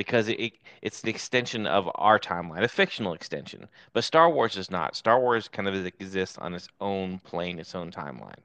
[0.00, 4.56] because it, it it's the extension of our timeline a fictional extension but star wars
[4.56, 8.40] is not star wars kind of exists on its own plane its own timeline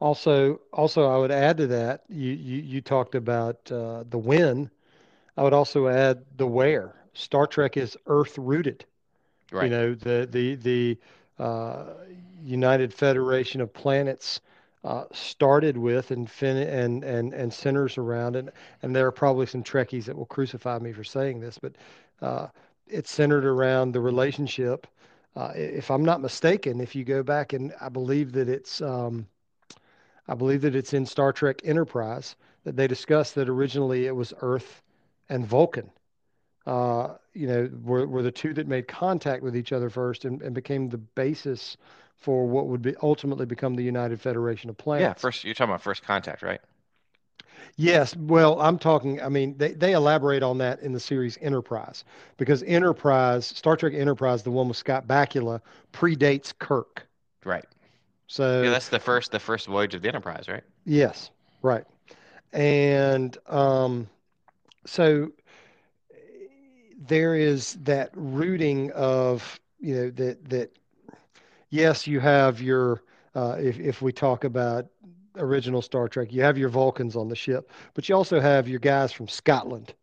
[0.00, 2.02] Also, also, I would add to that.
[2.08, 4.70] You you, you talked about uh, the when.
[5.36, 6.94] I would also add the where.
[7.14, 8.84] Star Trek is Earth rooted.
[9.52, 9.64] Right.
[9.64, 10.98] You know, the the the
[11.42, 11.94] uh,
[12.44, 14.40] United Federation of Planets
[14.84, 18.50] uh, started with and fin and and and centers around and
[18.82, 21.72] and there are probably some Trekkies that will crucify me for saying this, but
[22.22, 22.48] uh,
[22.86, 24.86] it's centered around the relationship.
[25.34, 29.26] Uh, if I'm not mistaken, if you go back and I believe that it's um,
[30.28, 34.32] I believe that it's in Star Trek Enterprise that they discussed that originally it was
[34.40, 34.82] Earth
[35.28, 35.90] and Vulcan
[36.66, 40.42] uh, you know, were, were the two that made contact with each other first and,
[40.42, 41.76] and became the basis
[42.16, 45.02] for what would be ultimately become the United Federation of Planets.
[45.02, 46.60] yeah first you're talking about first contact right
[47.76, 52.04] Yes, well, I'm talking, I mean, they, they elaborate on that in the series Enterprise
[52.38, 55.60] because Enterprise, Star Trek Enterprise, the one with Scott Bakula,
[55.92, 57.06] predates Kirk.
[57.44, 57.66] right
[58.26, 61.30] So, yeah that's the first the first voyage of the enterprise right yes,
[61.62, 61.84] right.
[62.52, 64.08] And um,
[64.86, 65.32] so
[67.06, 70.70] there is that rooting of, you know, that that
[71.70, 73.02] yes, you have your
[73.34, 74.86] uh, if if we talk about
[75.36, 78.80] original Star Trek, you have your Vulcans on the ship, but you also have your
[78.80, 79.94] guys from Scotland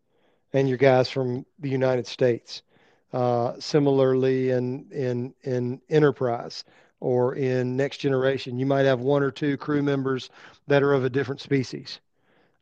[0.53, 2.63] and your guys from the United States.
[3.11, 6.63] Uh, similarly, in in in Enterprise
[6.99, 10.29] or in Next Generation, you might have one or two crew members
[10.67, 11.99] that are of a different species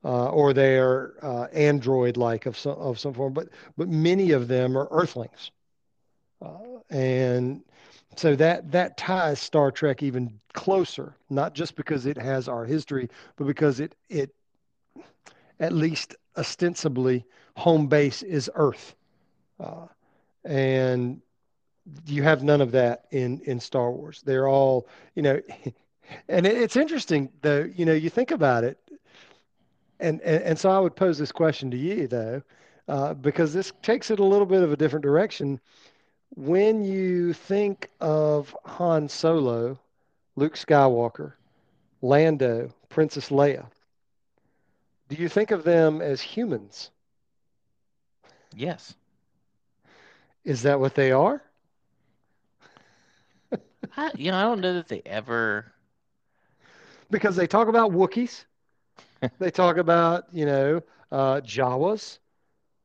[0.03, 4.47] uh, or they are uh, android-like of some of some form, but but many of
[4.47, 5.51] them are Earthlings,
[6.41, 7.63] uh, and
[8.15, 11.15] so that that ties Star Trek even closer.
[11.29, 14.33] Not just because it has our history, but because it it
[15.59, 17.25] at least ostensibly
[17.57, 18.95] home base is Earth,
[19.59, 19.87] uh,
[20.45, 21.21] and
[22.05, 24.21] you have none of that in in Star Wars.
[24.25, 25.41] They're all you know.
[26.27, 28.77] And it- it's interesting though, you know, you think about it,
[29.99, 32.41] and, and and so I would pose this question to you though,
[32.87, 35.59] uh, because this takes it a little bit of a different direction.
[36.35, 39.79] When you think of Han Solo,
[40.35, 41.33] Luke Skywalker,
[42.01, 43.71] Lando, Princess Leia,
[45.09, 46.91] do you think of them as humans?
[48.55, 48.95] yes
[50.43, 51.43] Is that what they are?
[53.97, 55.73] I, you know i don't know that they ever
[57.11, 58.45] Because they talk about Wookiees,
[59.39, 62.19] they talk about, you know, uh, Jawas.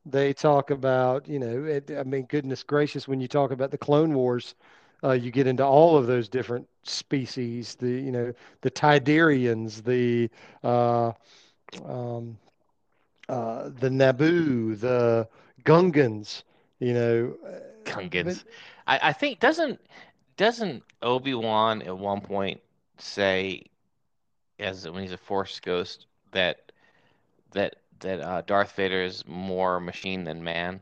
[0.09, 3.77] They talk about, you know, it, I mean, goodness gracious, when you talk about the
[3.77, 4.55] Clone Wars,
[5.03, 7.75] uh, you get into all of those different species.
[7.75, 10.29] The, you know, the Tidarians, the,
[10.63, 11.13] uh,
[11.85, 12.37] um,
[13.29, 15.27] uh, the Naboo, the
[15.63, 16.43] Gungans.
[16.79, 17.59] You know, uh,
[18.23, 18.43] but Gungans.
[18.87, 19.79] I, I think doesn't
[20.37, 22.61] doesn't Obi-Wan at one point
[22.97, 23.63] say
[24.59, 26.71] as when he's a Force ghost that
[27.51, 30.81] that that uh, Darth Vader is more machine than man?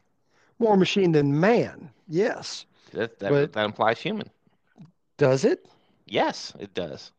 [0.59, 1.91] more machine than man.
[2.07, 4.31] Yes, That that but that implies human.
[5.17, 5.67] does it?
[6.07, 7.11] Yes, it does.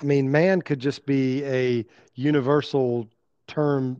[0.00, 3.08] I mean, man could just be a, universal
[3.46, 3.98] term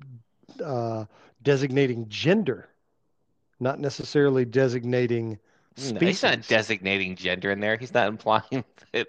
[0.62, 1.06] uh,
[1.42, 2.68] designating gender,
[3.60, 5.38] not necessarily designating
[5.76, 6.08] No, species.
[6.08, 7.76] he's not designating gender in there.
[7.76, 9.08] He's not implying that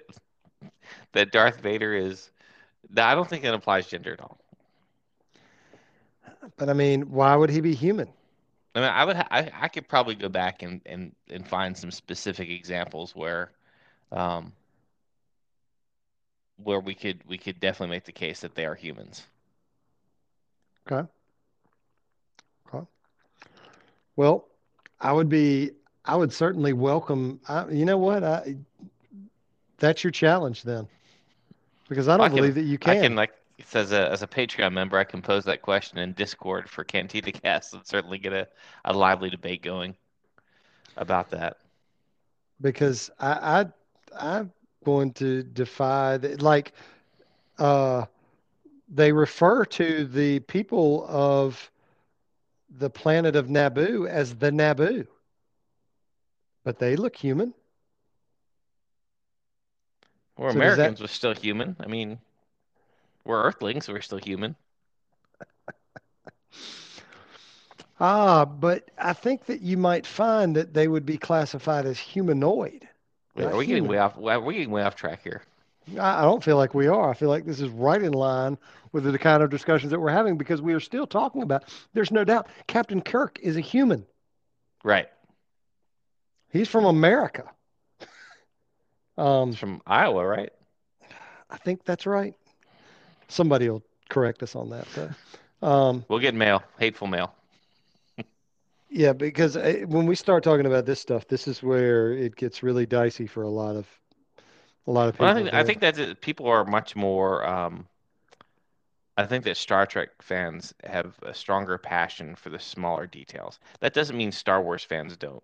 [1.14, 2.32] that Darth Vader is.
[2.90, 4.40] No, I don't think that implies gender at all.
[6.58, 8.10] But I mean, why would he be human?
[8.76, 11.78] I mean, I would ha I, I could probably go back and, and, and find
[11.78, 13.52] some specific examples where
[14.12, 14.54] um
[16.58, 19.28] where we could we could definitely make the case that they are humans.
[20.88, 21.08] Okay.
[22.68, 22.86] Okay.
[24.16, 24.46] Well,
[25.00, 25.72] I would be,
[26.06, 28.24] I would certainly welcome, I, you know what?
[28.24, 28.56] I,
[29.78, 30.88] that's your challenge then,
[31.88, 32.92] because I I don't can believe that you can.
[32.92, 33.16] I can.
[33.16, 33.32] like
[33.74, 37.32] says a, as a Patreon member, I can pose that question in Discord for Cantina
[37.34, 38.48] Cast and certainly get a,
[38.86, 39.96] a lively debate going
[40.98, 41.58] about that.
[42.62, 43.66] because I,
[44.20, 44.54] I I'm
[44.86, 46.42] going to defy that.
[46.42, 46.74] Like,
[47.60, 48.06] uh,
[48.90, 51.72] they refer to the people of
[52.70, 55.08] the planet of Naboo as the Naboo,
[56.64, 57.54] but they look human.
[60.38, 60.96] We're So does that?
[60.96, 61.76] Americans, we're still human.
[61.80, 62.20] I mean,
[63.26, 64.56] we're Earthlings, we're still human.
[68.00, 72.88] Ah, but I think that you might find that they would be classified as humanoid,
[73.36, 74.00] Wait, are we getting way human.
[74.00, 74.18] off?
[74.18, 75.44] We're getting way off track here.
[76.00, 77.10] I, don't feel like we are.
[77.10, 78.58] I feel like this is right in line
[78.94, 81.66] with the kind of discussions that we're having because we are still talking about.
[81.94, 84.06] There's no doubt Captain Kirk is a human.
[84.84, 85.08] Right.
[86.52, 87.50] He's from America.
[89.16, 90.52] Um, from Iowa, right?
[91.48, 92.34] I think that's right.
[93.28, 95.68] Somebody will correct us on that though.
[95.68, 97.34] Um, We'll get mail, hateful mail.
[98.90, 102.64] yeah, because uh, when we start talking about this stuff, this is where it gets
[102.64, 103.88] really dicey for a lot of
[104.88, 107.46] a lot of Well, I people think I think it- people are much more.
[107.48, 107.88] Um,
[109.16, 113.60] I think that Star Trek fans have a stronger passion for the smaller details.
[113.80, 115.44] That doesn't mean Star Wars fans don't.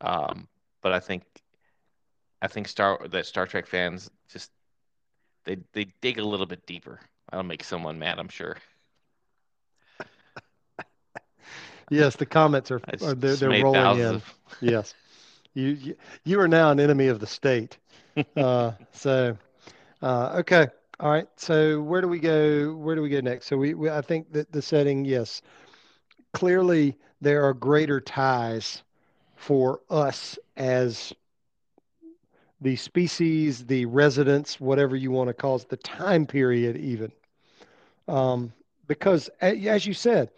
[0.00, 0.48] Um,
[0.82, 1.22] but I think
[2.42, 4.50] I think Star that Star Trek fans just
[5.50, 7.00] they they dig a little bit deeper.
[7.30, 8.56] That'll make someone mad, I'm sure.
[11.90, 14.22] Yes, the comments are, are they're they're rolling thousands
[14.60, 14.68] in.
[14.68, 14.94] Yes.
[15.54, 17.78] You, you you are now an enemy of the state.
[18.36, 19.36] Uh, so
[20.02, 20.66] uh, okay,
[20.98, 21.28] all right.
[21.36, 22.74] So where do we go?
[22.74, 23.46] Where do we go next?
[23.46, 25.42] So we, we I think that the setting, yes,
[26.32, 28.82] clearly there are greater ties
[29.36, 31.12] for us as
[32.60, 37.10] the species, the residents, whatever you want to call it, the time period even.
[38.08, 38.52] Um,
[38.86, 40.30] because as you said,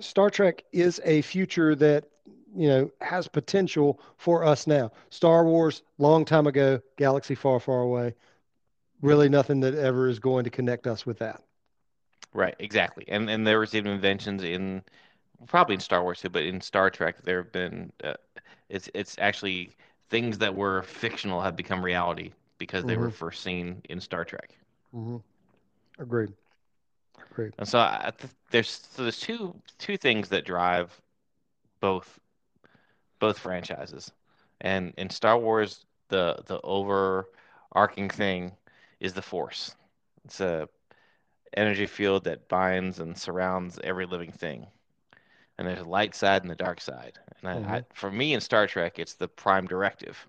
[0.00, 2.04] Star Trek is a future that
[2.56, 4.90] you know has potential for us now.
[5.10, 8.14] Star Wars, long time ago, galaxy far, far away.
[9.00, 11.42] Really, nothing that ever is going to connect us with that.
[12.32, 13.04] Right, exactly.
[13.08, 14.82] And and there was even inventions in
[15.46, 18.14] probably in Star Wars too, but in Star Trek there have been uh,
[18.68, 19.70] it's it's actually
[20.08, 24.24] things that were fictional have become reality because they were hmm first seen in Star
[24.24, 24.56] Trek.
[24.92, 25.18] hmm
[25.98, 26.32] Agreed.
[27.30, 27.54] Agreed.
[27.58, 31.00] And so I, th there's so there's two two things that drive
[31.80, 32.18] both
[33.18, 34.12] both franchises.
[34.60, 38.56] And in Star Wars, the the overarching thing
[39.00, 39.74] is the Force.
[40.24, 40.68] It's a
[41.56, 44.66] energy field that binds and surrounds every living thing.
[45.58, 47.18] And there's a light side and the dark side.
[47.42, 50.28] And I, I, hmm for me in Star Trek, it's the Prime Directive.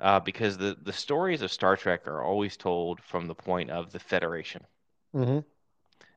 [0.00, 3.90] Uh, because the, the stories of Star Trek are always told from the point of
[3.90, 4.66] the Federation
[5.14, 5.44] hmm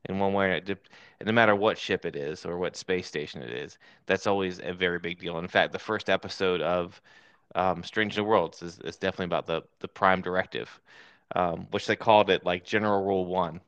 [0.08, 0.58] in one way.
[0.58, 0.88] It dep-
[1.20, 4.60] and no matter what ship it is or what space station it is, that's always
[4.60, 5.38] a very big deal.
[5.40, 7.02] In fact, the first episode of
[7.56, 10.82] um, Strange New Worlds is, is definitely about the, the Prime Directive,
[11.36, 13.62] um, which they called it like General Rule One,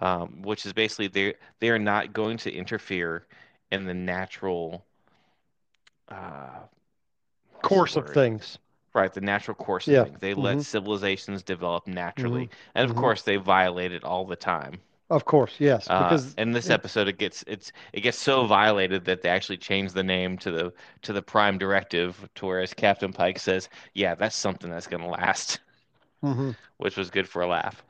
[0.00, 3.26] um, which is basically they they are not going to interfere
[3.72, 4.86] in the natural
[6.08, 6.68] uh,
[7.62, 8.58] Course of things.
[8.94, 10.18] Right, the natural course of things.
[10.20, 14.34] They let hmm civilizations develop naturally, and of hmm course they violate it all the
[14.34, 14.80] time.
[15.08, 19.04] Of course, yes, Uh, because in this episode, it gets it's it gets so violated
[19.04, 20.72] that they actually change the name to the
[21.02, 25.58] to the Prime Directive, to whereas Captain Pike says, "Yeah, that's something that's gonna last,"
[26.22, 27.84] hmm which was good for a laugh.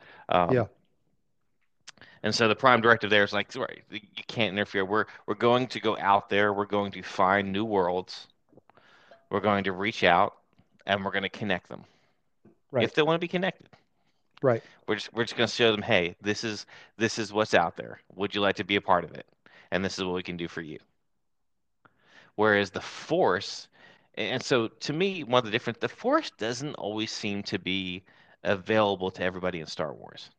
[0.46, 0.66] yeah.
[2.22, 4.84] And so the Prime Directive there is like, right, you can't interfere.
[4.84, 6.52] We're we're going to go out there.
[6.52, 8.28] We're going to find new worlds.
[9.30, 10.34] We're going to reach out,
[10.86, 11.84] and we're going to connect them
[12.70, 12.84] Right.
[12.84, 13.68] if they want to be connected.
[14.42, 14.62] Right.
[14.86, 16.66] We're just we're just going to show them, hey, this is
[16.96, 18.00] this is what's out there.
[18.14, 19.26] Would you like to be a part of it?
[19.70, 20.78] And this is what we can do for you.
[22.36, 23.68] Whereas the Force,
[24.14, 28.04] and so to me, one of the different, the Force doesn't always seem to be
[28.44, 30.30] available to everybody in Star Wars.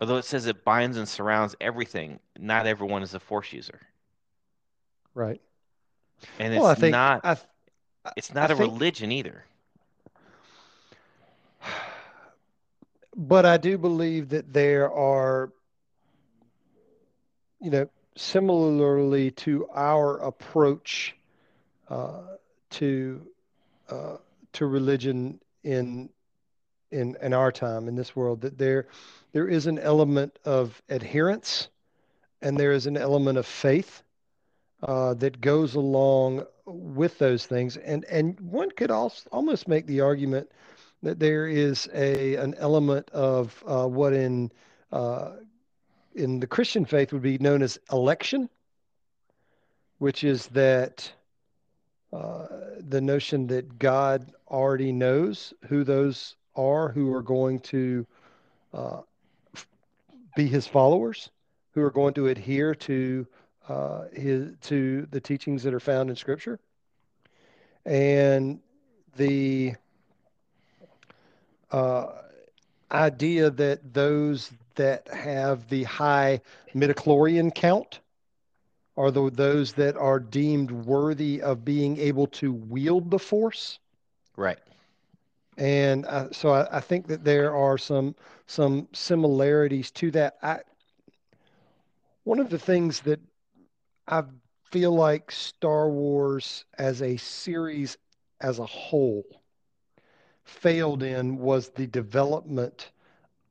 [0.00, 3.80] Although it says it binds and surrounds everything, not everyone is a force user.
[5.14, 5.40] Right.
[6.38, 7.36] And it's Well, I think not I,
[8.16, 9.44] it's not I a think- religion either.
[13.16, 15.52] but I do believe that there are,
[17.60, 21.14] you know, similarly to our approach
[21.88, 22.22] uh,
[22.70, 23.26] to
[23.88, 24.16] uh,
[24.52, 26.08] to religion in
[26.90, 28.88] in in our time in this world, that there
[29.32, 31.68] there is an element of adherence
[32.42, 34.02] and there is an element of faith
[34.82, 40.00] uh, that goes along with those things, and and one could also almost make the
[40.00, 40.50] argument
[41.02, 44.50] that there is a an element of uh, what in
[44.92, 45.32] uh,
[46.14, 48.48] in the Christian faith would be known as election,
[49.98, 51.12] which is that
[52.12, 52.46] uh,
[52.78, 58.06] the notion that God already knows who those are who are going to
[58.72, 59.00] uh,
[60.36, 61.30] be His followers,
[61.72, 63.26] who are going to adhere to
[63.68, 66.58] uh, his to the teachings that are found in Scripture,
[67.84, 68.60] and
[69.16, 69.74] the
[71.70, 72.06] uh,
[72.90, 76.40] idea that those that have the high
[76.74, 78.00] midichlorian count
[78.96, 83.78] are the, those that are deemed worthy of being able to wield the force.
[84.36, 84.58] Right.
[85.60, 90.38] And uh, so I, I think that there are some some similarities to that.
[90.42, 90.60] I,
[92.24, 93.20] one of the things that
[94.08, 94.24] I
[94.70, 97.98] feel like Star Wars as a series
[98.40, 99.24] as a whole
[100.44, 102.90] failed in was the development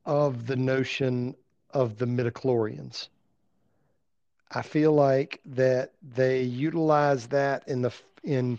[0.04, 1.36] of the notion
[1.70, 3.08] of the midichlorians.
[4.50, 7.92] I feel like that they utilize that in the
[8.24, 8.58] in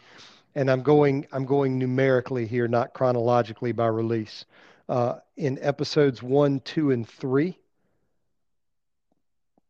[0.55, 4.45] and I'm going I'm going numerically here, not chronologically by release.
[4.89, 7.57] Uh, in episodes one, two, and three,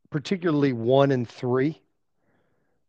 [0.10, 1.80] particularly one and three,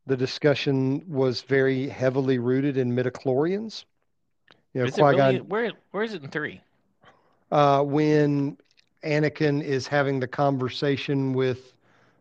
[0.06, 3.84] the discussion was very heavily rooted in midichlorians.
[4.72, 6.62] You know, really where where is it in three?
[7.52, 8.56] uh, when
[9.04, 11.74] Anakin is having the conversation with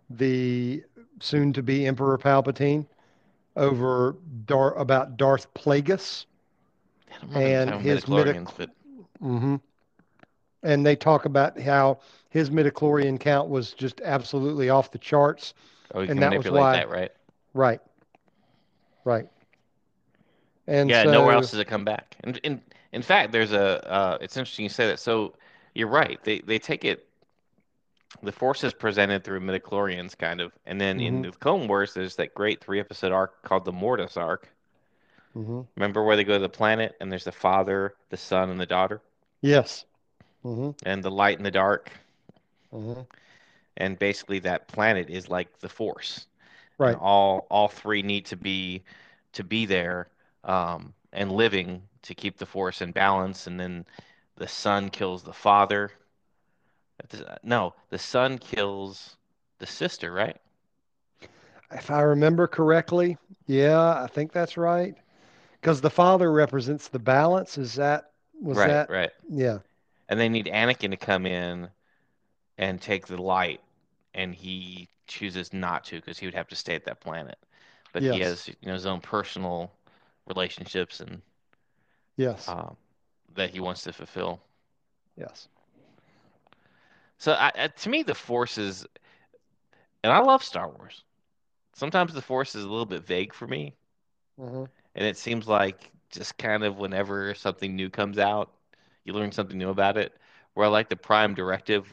[0.09, 0.83] the
[1.19, 2.85] soon-to-be Emperor Palpatine
[3.55, 6.25] over Dar- about Darth Plagueis.
[7.33, 8.69] And his midichlorians, but
[9.19, 9.57] hmm
[10.63, 11.99] And they talk about how
[12.29, 15.53] his midichlorian count was just absolutely off the charts.
[15.93, 17.11] oh, you and can that was why- that, right?
[17.53, 17.81] Right.
[19.03, 19.27] Right.
[20.67, 22.15] And yeah, so, nowhere else does it come back.
[22.23, 22.61] And in
[22.93, 24.99] in fact, there's a uh, it's interesting you say that.
[24.99, 25.33] So
[25.73, 26.19] you're right.
[26.23, 27.07] They they take it.
[28.23, 31.23] The force is presented through midichlorians, kind of, and then in Mhm.
[31.23, 34.49] the Clone Wars, there's that great three episode arc called the Mortis arc.
[35.35, 35.67] Mhm.
[35.75, 38.65] Remember where they go to the planet and there's the father, the son, and the
[38.65, 39.01] daughter,
[39.41, 39.85] Yes.
[40.43, 41.91] hmm and the light and the dark,
[42.71, 43.05] hmm
[43.77, 46.27] and basically that planet is like the force.
[46.83, 46.97] And Right.
[46.97, 48.83] all all three need to be
[49.33, 50.09] to be there
[50.43, 53.47] um, and living to keep the force in balance.
[53.47, 53.85] And then
[54.37, 55.91] the son kills the father.
[57.43, 59.17] No, the son kills
[59.59, 60.39] the sister, right?
[61.71, 64.95] If I remember correctly, yeah, I think that's right.
[65.59, 67.57] Because the father represents the balance.
[67.57, 68.89] Is that was right, that?
[68.89, 69.11] right.
[69.29, 69.59] Yeah.
[70.09, 71.69] And they need Anakin to come in
[72.57, 73.61] and take the light,
[74.13, 77.37] and he chooses not to because he would have to stay at that planet.
[77.93, 79.71] But he has, you know, his own personal
[80.27, 81.21] relationships and
[82.17, 82.47] Yes.
[82.47, 82.77] um,
[83.35, 84.39] that he wants to fulfill.
[85.17, 85.47] Yes.
[87.21, 88.87] So I, to me, the Force is,
[90.03, 91.03] and I love Star Wars.
[91.73, 93.75] Sometimes the Force is a little bit vague for me,
[94.37, 94.65] hmm
[94.95, 98.51] and it seems like just kind of whenever something new comes out,
[99.05, 100.13] you learn something new about it.
[100.53, 101.87] Where I like the Prime Directive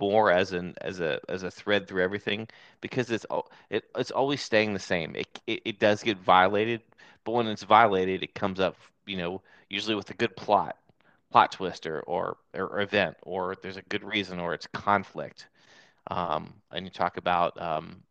[0.00, 2.48] more as an as a as a thread through everything
[2.80, 3.26] because it's
[3.70, 5.16] it, it's always staying the same.
[5.16, 6.82] It, it it does get violated,
[7.24, 8.76] but when it's violated, it comes up,
[9.06, 10.76] you know, usually with a good plot,
[11.30, 15.48] plot twist or or, or event, or there's a good reason, or it's conflict.
[16.10, 18.02] Um, and you talk about um,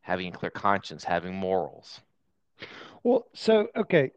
[0.00, 2.00] having a clear conscience, having morals.
[3.02, 4.10] Well, so okay,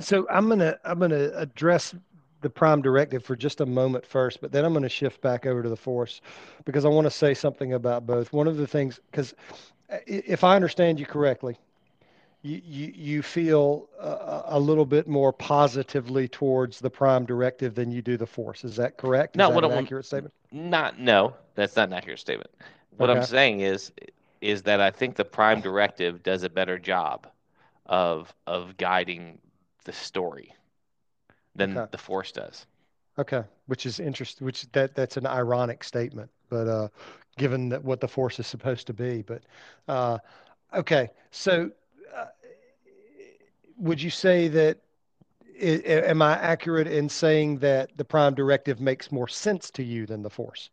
[0.00, 1.94] so I'm gonna I'm gonna address
[2.40, 5.62] the prime directive for just a moment first, but then I'm gonna shift back over
[5.62, 6.20] to the force
[6.64, 8.32] because I want to say something about both.
[8.32, 9.34] One of the things, because
[10.06, 11.58] if I understand you correctly,
[12.42, 17.90] you you, you feel a, a little bit more positively towards the prime directive than
[17.90, 18.64] you do the force.
[18.64, 19.36] Is that correct?
[19.36, 20.34] Is No, that what an I'm- accurate statement?
[20.50, 22.50] Not no, that's not an accurate statement.
[22.96, 23.92] What I'm saying is
[24.40, 27.26] is that I think the prime directive does a better job
[27.86, 29.38] of of guiding
[29.84, 30.54] the story
[31.54, 31.88] than Okay.
[31.90, 32.66] the force does.
[33.18, 34.44] Okay, which is interesting.
[34.44, 36.30] Which that that's an ironic statement.
[36.48, 36.88] but uh,
[37.36, 39.22] given that what the force is supposed to be.
[39.22, 39.42] But
[39.86, 40.18] uh,
[40.74, 41.68] okay, so uh,
[43.78, 44.78] would you say that?
[45.60, 50.22] am I accurate in saying that the prime directive makes more sense to you than
[50.22, 50.70] the force?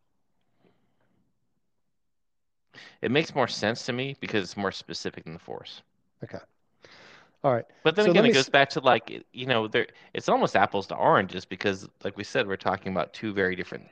[3.01, 5.81] It makes more sense to me because it's more specific than the force.
[6.23, 6.39] Okay.
[7.43, 7.65] All right.
[7.83, 10.55] But then So again, it goes s- back to like you know, there it's almost
[10.55, 13.87] apples to oranges because, like we said, we're talking about two very different.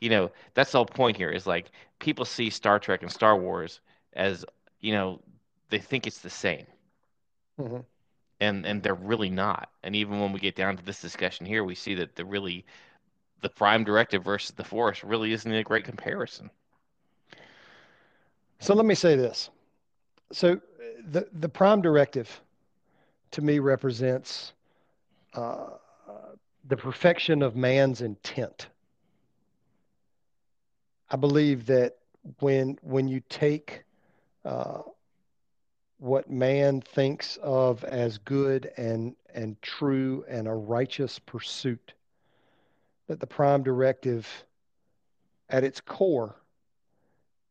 [0.00, 3.36] You know, that's the whole point here is like people see Star Trek and Star
[3.36, 3.80] Wars
[4.14, 4.44] as
[4.80, 5.20] you know
[5.70, 6.66] they think it's the same,
[7.58, 7.84] Mhm.
[8.40, 9.70] And and they're really not.
[9.82, 12.64] And even when we get down to this discussion here, we see that the really
[13.40, 16.50] the Prime Directive versus the Force really isn't a great comparison.
[18.58, 19.50] So let me say this.
[20.32, 20.60] So
[21.08, 22.40] the the prime directive
[23.32, 24.52] to me represents
[25.34, 25.70] uh,
[26.68, 28.68] the perfection of man's intent.
[31.10, 31.96] I believe that
[32.40, 33.84] when when you take
[34.44, 34.82] uh,
[36.00, 41.92] what man thinks of as good and and true and a righteous pursuit,
[43.06, 44.26] that the prime directive
[45.50, 46.34] at its core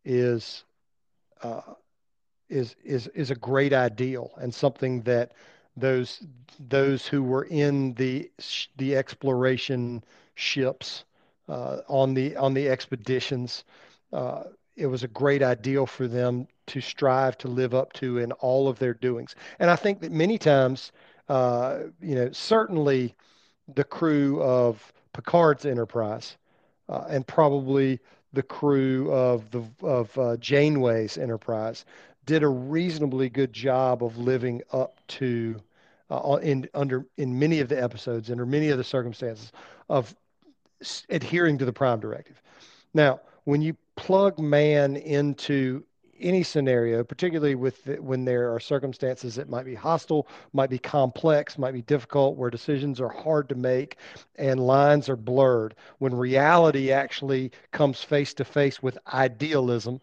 [0.04, 0.64] is
[1.43, 1.62] uh,
[2.50, 5.32] is is is a great ideal and something that
[5.78, 6.26] those
[6.60, 8.32] those who were in the
[8.78, 11.06] the exploration ships
[11.47, 13.64] uh, on the on the expeditions
[14.12, 14.43] uh,
[14.80, 18.68] it was a great ideal for them to strive to live up to in all
[18.68, 20.92] of their doings and I think that many times
[21.28, 23.16] uh, you know certainly
[23.76, 26.38] the crew of Picard's Enterprise
[26.88, 28.00] uh, and probably
[28.34, 31.86] the crew of the of uh, Janeway's Enterprise
[32.26, 35.60] did a reasonably good job of living up to
[36.10, 39.52] uh, in under in many of the episodes under many of the circumstances
[39.90, 40.16] of
[41.10, 42.42] adhering to the Prime Directive.
[42.94, 43.20] Now,
[43.50, 45.84] when you plug man into
[46.20, 50.78] any scenario, particularly with the, when there are circumstances that might be hostile, might be
[50.78, 53.97] complex, might be difficult, where decisions are hard to make
[54.36, 60.00] and lines are blurred, when reality actually comes face to face with idealism,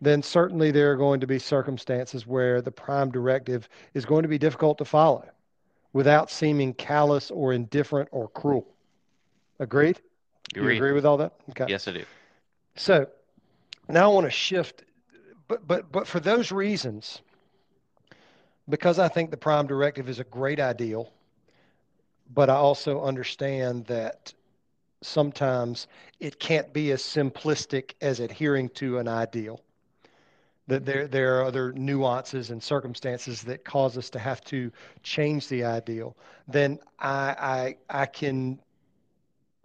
[0.00, 4.28] then certainly there are going to be circumstances where the prime directive is going to
[4.28, 5.24] be difficult to follow
[5.92, 8.66] without seeming callous or indifferent or cruel.
[9.60, 10.00] Agreed?
[10.54, 10.76] You Agree?
[10.76, 11.32] agree with all that?
[11.50, 11.66] Okay.
[11.68, 12.04] Yes, I do.
[12.76, 13.06] So
[13.88, 14.84] now I want to shift,
[15.48, 17.20] but but but for those reasons,
[18.68, 21.12] because I think the prime directive is a great ideal,
[22.32, 24.32] but I also understand that
[25.02, 25.88] sometimes
[26.20, 29.60] it can't be as simplistic as adhering to an ideal.
[30.68, 30.84] That mm-hmm.
[30.84, 34.70] there there are other nuances and circumstances that cause us to have to
[35.02, 36.16] change the ideal.
[36.46, 38.58] Then I I I can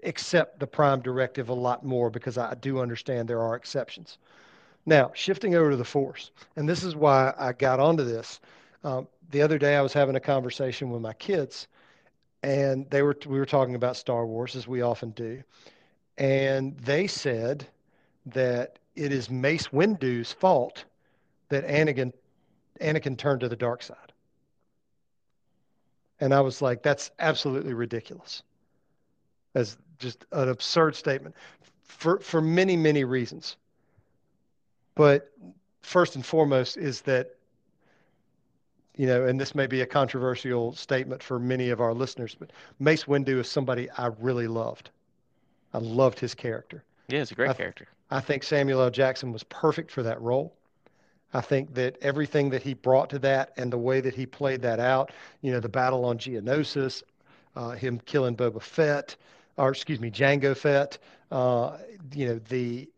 [0.08, 4.18] accept the prime directive a lot more because I do understand there are exceptions.
[4.86, 8.40] Now, shifting over to the force, and this is why I got onto this.
[8.84, 11.68] Um, the other day, I was having a conversation with my kids,
[12.42, 15.44] and they were we were talking about Star Wars as we often do,
[16.18, 17.68] and they said
[18.28, 20.86] that it is Mace Windu's fault
[21.50, 22.14] that Anakin
[22.80, 24.14] Anakin turned to the dark side,
[26.22, 28.44] and I was like, that's absolutely ridiculous.
[29.54, 31.36] As just an absurd statement
[31.84, 33.58] for for many many reasons.
[34.96, 35.32] But
[35.82, 37.36] first and foremost is that
[38.96, 42.50] you know, and this may be a controversial statement for many of our listeners, but
[42.80, 44.90] Mace Windu is somebody I really loved.
[45.74, 46.84] I loved his character.
[47.08, 47.88] Yeah, it's a great th- character.
[48.10, 48.90] I think Samuel L.
[48.90, 50.54] Jackson was perfect for that role.
[51.34, 54.62] I think that everything that he brought to that and the way that he played
[54.62, 57.04] that out, you know, the battle on Geonosis,
[57.56, 59.16] uh, him killing Boba Fett,
[59.58, 60.98] or excuse me, Jango Fett,
[61.32, 61.78] uh,
[62.14, 62.90] you know, the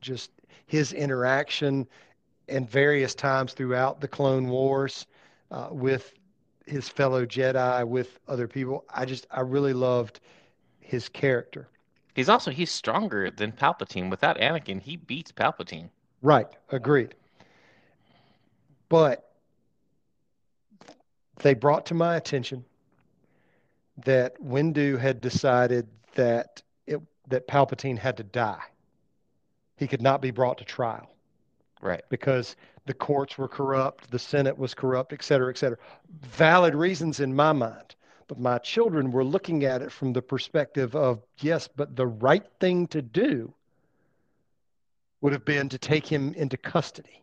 [0.00, 0.30] just
[0.66, 1.86] his interaction
[2.48, 5.06] and various times throughout the Clone Wars
[5.50, 6.12] uh, with
[6.66, 8.84] his fellow Jedi, with other people.
[8.88, 10.20] I just, I really loved
[10.80, 11.68] his character.
[12.14, 14.10] He's also he's stronger than Palpatine.
[14.10, 15.88] Without Anakin, he beats Palpatine.
[16.22, 17.14] Right, agreed.
[18.88, 19.30] But
[21.38, 22.64] they brought to my attention
[24.04, 28.62] that Windu had decided that it that Palpatine had to die.
[29.76, 31.08] He could not be brought to trial
[31.80, 32.02] Right.
[32.10, 35.78] because the courts were corrupt, the Senate was corrupt, et cetera, et cetera.
[36.22, 37.94] Valid reasons in my mind.
[38.26, 42.46] But my children were looking at it from the perspective of yes, but the right
[42.60, 43.52] thing to do
[45.20, 47.22] would have been to take him into custody.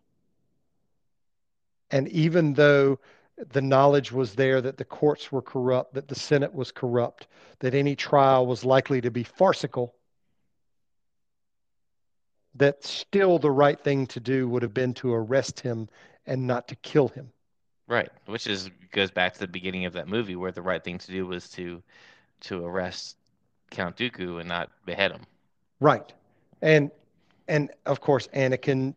[1.91, 2.99] And even though
[3.37, 7.27] the knowledge was there that the courts were corrupt, that the Senate was corrupt,
[7.59, 9.93] that any trial was likely to be farcical,
[12.55, 15.87] that still the right thing to do would have been to arrest him
[16.25, 17.31] and not to kill him.
[17.87, 20.97] Right, which is goes back to the beginning of that movie where the right thing
[20.97, 21.81] to do was to
[22.41, 23.17] to arrest
[23.71, 25.21] Count Dooku and not behead him.
[25.79, 26.11] Right.
[26.61, 26.91] And
[27.47, 28.95] and of course Anakin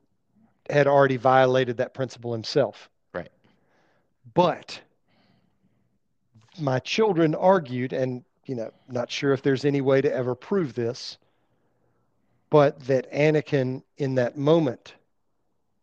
[0.68, 2.88] had already violated that principle himself.
[4.34, 4.80] But
[6.58, 10.74] my children argued and you know, not sure if there's any way to ever prove
[10.74, 11.18] this,
[12.50, 14.94] but that Anakin in that moment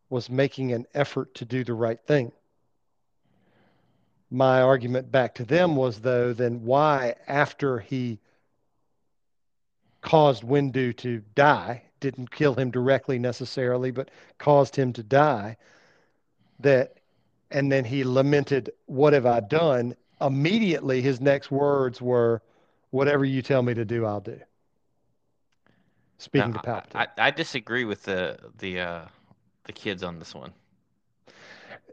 [0.10, 2.34] was making an effort to do the right thing.
[4.30, 8.20] My argument back to them was, though, then why, after he
[10.02, 15.56] caused Windu to die, didn't kill him directly necessarily, but caused him to die,
[16.60, 16.97] that,
[17.52, 19.96] and then he lamented, What have I done?
[20.22, 22.42] Immediately, his next words were,
[22.92, 24.40] Whatever you tell me to do, I'll do.
[26.18, 27.08] Speaking Now, to I, Palpatine.
[27.18, 29.02] I, I disagree with the the uh,
[29.66, 30.52] the kids on this one,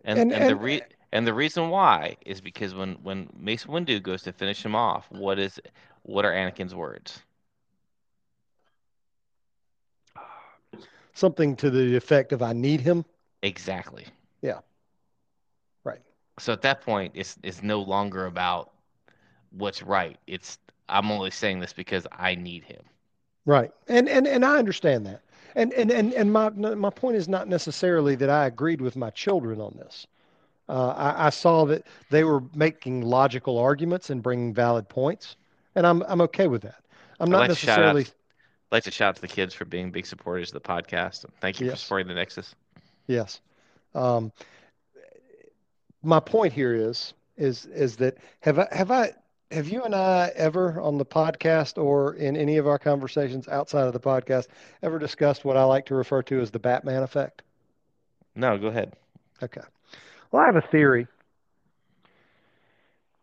[0.05, 0.83] and And- and, the and- re
[1.13, 5.07] and the reason why is because when when Mace Windu goes to finish him off,
[5.11, 5.61] what is
[6.03, 7.23] what are Anakin's words?
[11.13, 13.05] Something to the effect of, I need him.
[13.43, 14.07] Exactly.
[14.43, 14.61] Yeah.
[16.39, 18.73] So at that point, it's it's no longer about
[19.51, 20.19] what's right.
[20.27, 20.59] It's
[20.89, 22.83] I'm only saying this because I need him.
[23.47, 23.71] Right.
[23.89, 25.21] And and and I understand that.
[25.55, 29.11] And and and and my my point is not necessarily that I agreed with my
[29.11, 30.07] children on this.
[30.69, 35.37] Uh, I, I saw that they were making logical arguments and bringing valid points,
[35.75, 36.83] and I'm I'm okay with that.
[37.21, 39.29] I'm I'd not like to shout out- necessarily I'd like to shout out to the
[39.29, 41.27] kids for being big supporters of the podcast.
[41.41, 42.55] Thank you for supporting the Nexus.
[43.07, 43.41] yes.
[43.95, 44.33] Um,
[46.05, 49.13] my point here is is is that have I have I
[49.51, 53.87] have you and I ever on the podcast or in any of our conversations outside
[53.87, 54.47] of the podcast
[54.83, 57.43] ever discussed what I like to refer to as the Batman effect?
[58.35, 58.95] No, go ahead.
[59.43, 59.61] Okay.
[60.31, 61.07] Well, I have a theory.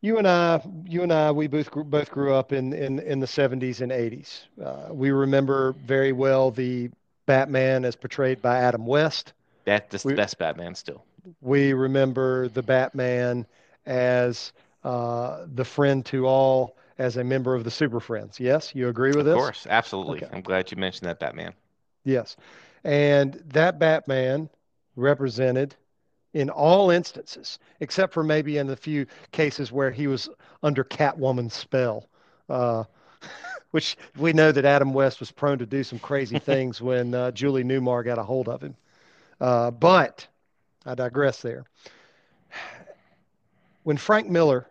[0.02, 3.20] You and I, you and I, we both grew, both grew up in, in, in
[3.20, 4.48] the 70s and 80s.
[4.64, 6.90] Uh, we remember very well the
[7.28, 9.34] Batman as portrayed by Adam West.
[9.66, 11.04] That that's We- the best Batman still.
[11.42, 13.46] We remember the Batman
[13.86, 14.54] as
[14.84, 18.40] uh, the friend to all, as a member of the Super Friends.
[18.40, 19.36] Yes, you agree with Of this?
[19.36, 20.24] Of course, absolutely.
[20.24, 20.30] Okay.
[20.32, 21.54] I'm glad you mentioned that Batman.
[22.04, 22.36] Yes.
[22.84, 24.50] And that Batman
[24.96, 25.76] represented
[26.34, 30.30] in all instances, except for maybe in the few cases where he was
[30.64, 32.08] under Catwoman's spell,
[32.50, 32.84] uh,
[33.72, 37.32] which we know that Adam West was prone to do some crazy things when uh,
[37.32, 38.76] Julie Newmar got a hold of him.
[39.40, 40.28] Uh, but
[40.86, 41.66] I digress there.
[43.84, 44.68] When Frank Miller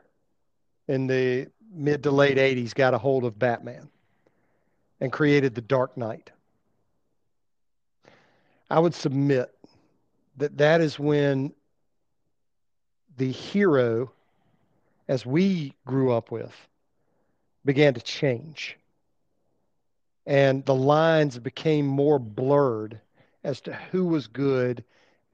[0.89, 3.89] in the mid to late 80s got a hold of Batman
[5.01, 6.31] and created the Dark Knight,
[8.71, 9.53] I would submit
[10.37, 11.53] that that is when
[13.17, 14.13] the hero,
[15.09, 16.55] as we grew up with,
[17.65, 18.77] began to change.
[20.27, 23.01] And the lines became more blurred
[23.43, 24.85] as to who was good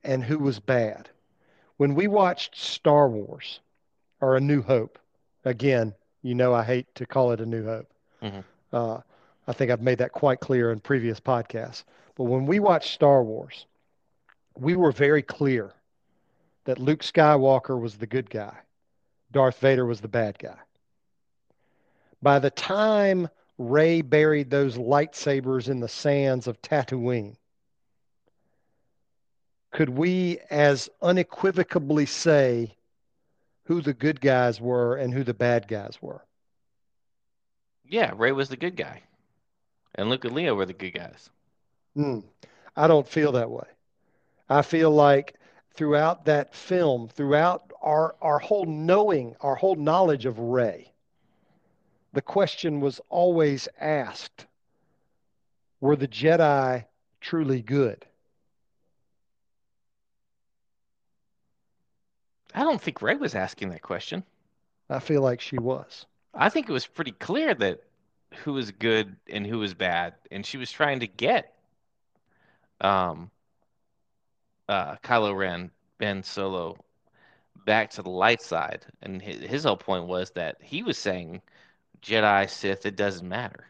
[0.07, 1.11] and who was bad.
[1.77, 3.61] When we watched Star Wars
[4.21, 4.99] or A New Hope,
[5.45, 7.93] again, you know I hate to call it A New Hope.
[8.23, 8.45] Mhm.
[8.73, 9.01] Uh,
[9.47, 11.85] I think I've made that quite clear in previous podcasts.
[12.15, 13.67] But when we watched Star Wars,
[14.57, 15.75] we were very clear
[16.65, 18.57] that Luke Skywalker was the good guy,
[19.31, 20.59] Darth Vader was the bad guy.
[22.23, 23.29] By the time
[23.59, 27.37] Rey buried those lightsabers in the sands of Tatooine,
[29.77, 32.75] could we as unequivocally say
[33.65, 36.25] who the good guys were and who the bad guys were?
[37.85, 39.03] Yeah, Rey was the good guy,
[39.95, 41.29] and Luke and Leo were the good guys.
[41.95, 42.25] Mm,
[42.75, 43.67] I don't feel that way.
[44.49, 45.35] I feel like
[45.75, 50.91] throughout that film, throughout our our whole knowing, our whole knowledge of Rey,
[52.15, 54.47] the question was always asked,
[55.83, 56.87] were the Jedi
[57.21, 58.07] truly good?
[62.57, 64.25] I don't think Rey was asking that question.
[64.89, 66.07] I feel like she was.
[66.35, 67.83] I think it was pretty clear that
[68.43, 71.53] who was good and who was bad, and she was trying to get
[72.81, 73.31] um
[74.69, 76.77] uh Kylo Ren, Ben Solo
[77.67, 81.43] back to the light side, and his, his whole point was that he was saying
[82.03, 83.67] Jedi, Sith, it doesn't matter.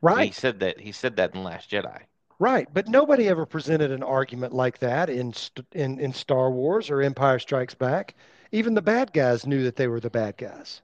[0.00, 0.26] Right.
[0.26, 2.02] He said that he said that in Last Jedi.
[2.40, 2.66] Right.
[2.74, 5.32] But nobody ever presented an argument like that in
[5.72, 8.16] in in Star Wars or Empire Strikes Back.
[8.50, 10.82] Even the bad guys knew that they were the bad guys.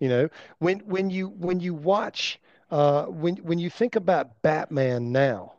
[0.00, 0.28] You know,
[0.58, 2.38] when when you when you watch
[2.70, 5.54] uh, when when you think about Batman now,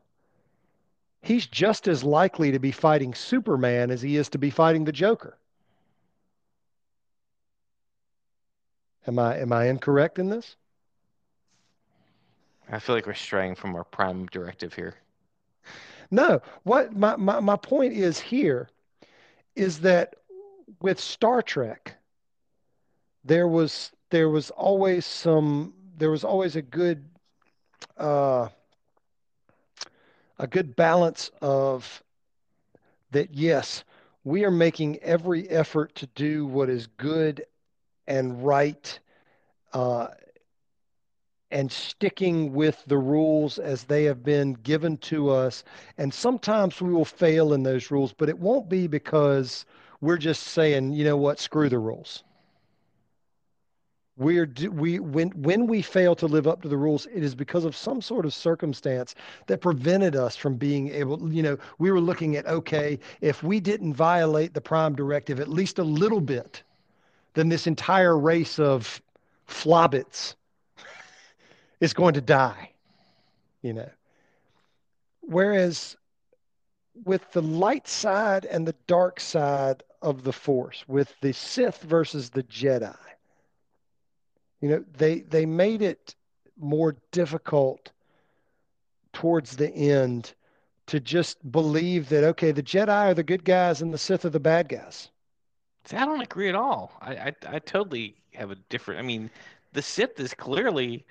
[1.22, 4.92] he's just as likely to be fighting Superman as he is to be fighting the
[4.92, 5.38] Joker.
[9.06, 10.56] Am I am I incorrect in this?
[12.72, 14.96] I feel like we're straying from our prime directive here.
[16.12, 18.70] No, what my, my, my point is here
[19.56, 20.16] is that
[20.82, 21.96] with Star Trek,
[23.24, 27.06] there was there was always some there was always a good
[27.98, 28.48] uh,
[30.38, 32.04] a good balance of
[33.12, 33.84] that yes
[34.24, 37.46] we are making every effort to do what is good
[38.08, 39.00] and right
[39.74, 40.08] uh,
[41.52, 45.64] and sticking with the rules as they have been given to us.
[45.98, 49.66] And sometimes we will fail in those rules, but it won't be because
[50.02, 52.24] we're just saying, you know what, screw the rules.
[54.18, 57.64] We're we when when we fail to live up to the rules, it is because
[57.64, 59.16] of some sort of circumstance
[59.48, 61.32] that prevented us from being able.
[61.32, 65.48] You know, we were looking at okay, if we didn't violate the prime directive at
[65.48, 66.64] least a little bit,
[67.34, 69.02] then this entire race of
[69.48, 70.36] flobbits
[71.80, 72.72] is going to die.
[73.62, 73.90] You know.
[75.22, 75.96] Whereas
[77.06, 82.30] with the light side and the dark side of the force, with the Sith versus
[82.30, 82.96] the Jedi,
[84.62, 86.16] you know, they they made it
[86.58, 87.92] more difficult
[89.14, 90.34] towards the end
[90.88, 94.30] to just believe that okay, the Jedi are the good guys and the Sith are
[94.30, 95.10] the bad guys.
[95.86, 96.92] See, I don't agree at all.
[97.02, 99.00] I, I I totally have a different.
[99.00, 99.30] I mean,
[99.74, 101.06] the Sith is clearly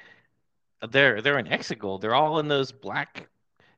[0.91, 2.01] they're they're in Exegol.
[2.01, 3.29] They're all in those black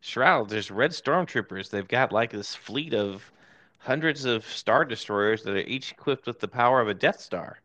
[0.00, 0.50] shrouds.
[0.50, 1.70] There's red stormtroopers.
[1.70, 3.30] They've got like this fleet of
[3.78, 7.60] hundreds of star destroyers that are each equipped with the power of a Death Star.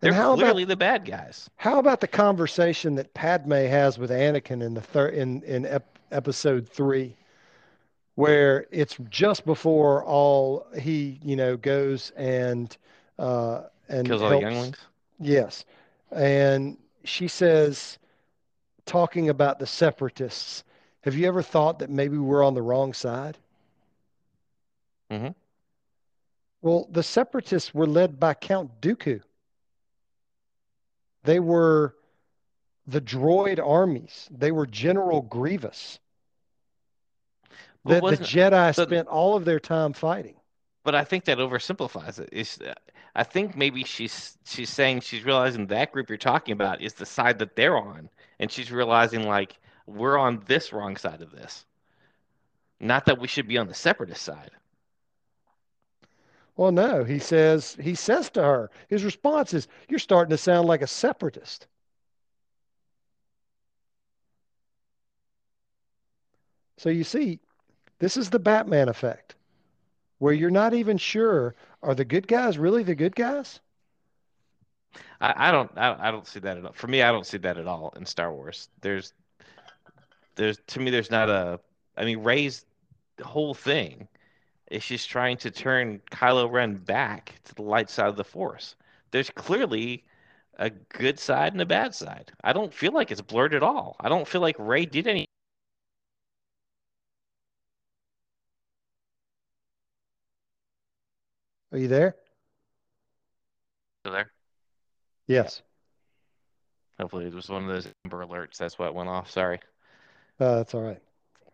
[0.00, 1.50] They're clearly about, the bad guys.
[1.56, 5.98] How about the conversation that Padme has with Anakin in the third in in ep-
[6.10, 7.14] episode three,
[8.14, 12.76] where it's just before all he you know goes and
[13.18, 14.78] uh, and kills all the younglings.
[15.18, 15.66] Yes,
[16.10, 17.98] and she says,
[18.90, 20.64] talking about the separatists.
[21.02, 23.38] Have you ever thought that maybe we're on the wrong side?
[25.12, 25.28] Mm-hmm.
[26.60, 29.20] Well, the separatists were led by Count Dooku.
[31.22, 31.94] They were
[32.88, 34.28] the droid armies.
[34.30, 36.00] They were General Grievous.
[37.84, 40.34] The, the Jedi spent all of their time fighting.
[40.82, 42.28] But I think that oversimplifies it.
[42.32, 42.58] It's,
[43.14, 47.06] I think maybe she's she's saying she's realizing that group you're talking about is the
[47.06, 48.08] side that they're on,
[48.38, 51.64] and she's realizing like we're on this wrong side of this.
[52.78, 54.50] Not that we should be on the separatist side.
[56.56, 60.68] Well, no, he says he says to her, his response is, "You're starting to sound
[60.68, 61.66] like a separatist."
[66.76, 67.40] So you see,
[67.98, 69.34] this is the Batman effect,
[70.18, 73.60] where you're not even sure are the good guys really the good guys.
[75.20, 76.72] I, I don't, I, I don't see that at all.
[76.72, 78.68] For me, I don't see that at all in Star Wars.
[78.80, 79.12] There's,
[80.34, 81.60] there's to me, there's not a.
[81.96, 82.64] I mean, Rey's
[83.22, 84.08] whole thing
[84.70, 88.76] is she's trying to turn Kylo Ren back to the light side of the Force.
[89.10, 90.04] There's clearly
[90.58, 92.32] a good side and a bad side.
[92.44, 93.96] I don't feel like it's blurred at all.
[94.00, 95.26] I don't feel like Rey did any.
[101.72, 102.16] Are you there?
[104.02, 104.30] Still there?
[105.26, 105.62] Yes.
[106.98, 108.56] Hopefully, it was one of those Amber alerts.
[108.56, 109.30] That's what went off.
[109.30, 109.60] Sorry.
[110.38, 111.00] Uh, that's all right.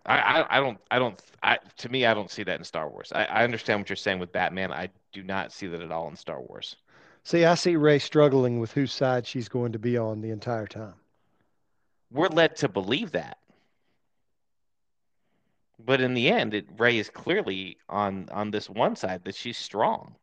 [0.06, 2.88] I, I, I don't I don't I to me I don't see that in Star
[2.88, 3.12] Wars.
[3.14, 4.72] I, I understand what you're saying with Batman.
[4.72, 6.76] I do not see that at all in Star Wars.
[7.24, 10.66] See, I see Rey struggling with whose side she's going to be on the entire
[10.66, 10.94] time.
[12.12, 13.38] We're led to believe that.
[15.78, 19.58] But in the end, it, Rey is clearly on on this one side that she's
[19.58, 20.16] strong.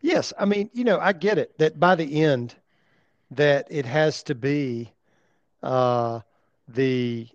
[0.00, 2.54] Yes, I mean, you know, I get it that by the end
[3.30, 4.92] that it has to be
[5.62, 6.20] uh
[6.68, 7.28] the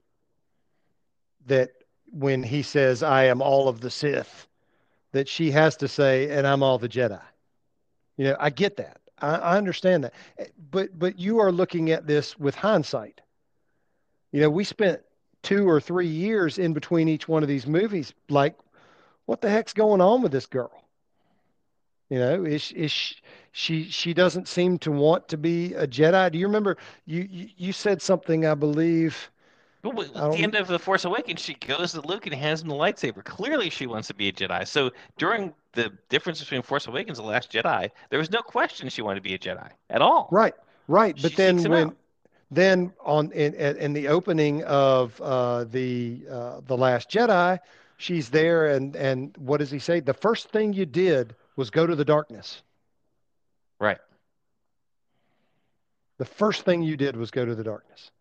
[1.46, 1.72] that
[2.12, 4.48] when he says I am all of the Sith,
[5.12, 7.22] that she has to say, and I'm all the Jedi.
[8.18, 9.02] You know, I get that.
[9.20, 10.14] I, I understand that.
[10.72, 13.22] But but you are looking at this with hindsight.
[14.32, 15.02] You know, we spent
[15.44, 18.56] two or three years in between each one of these movies, like,
[19.26, 20.72] what the heck's going on with this girl?
[22.10, 23.16] You know, is is she,
[23.52, 26.32] she she doesn't seem to want to be a Jedi.
[26.32, 29.32] Do you remember you you, you said something I believe
[29.86, 32.76] at the end of the Force Awakens, she goes to Luke and hands him the
[32.76, 33.24] lightsaber.
[33.24, 34.66] Clearly, she wants to be a Jedi.
[34.66, 38.88] So during the difference between Force Awakens and the Last Jedi, there was no question
[38.88, 40.30] she wanted to be a Jedi at all.
[40.32, 40.54] Right,
[40.88, 41.18] right.
[41.22, 41.96] But she then when
[42.56, 47.60] then on in, in the opening of uh, the uh, the Last Jedi,
[47.98, 50.00] she's there, and and what does he say?
[50.00, 52.62] The first thing you did was go to the darkness.
[53.80, 54.00] Right.
[56.18, 58.12] The first thing you did was go to the darkness.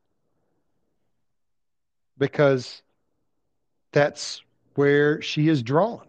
[2.18, 2.82] Because
[3.92, 4.42] that's
[4.74, 6.06] where she is drawn.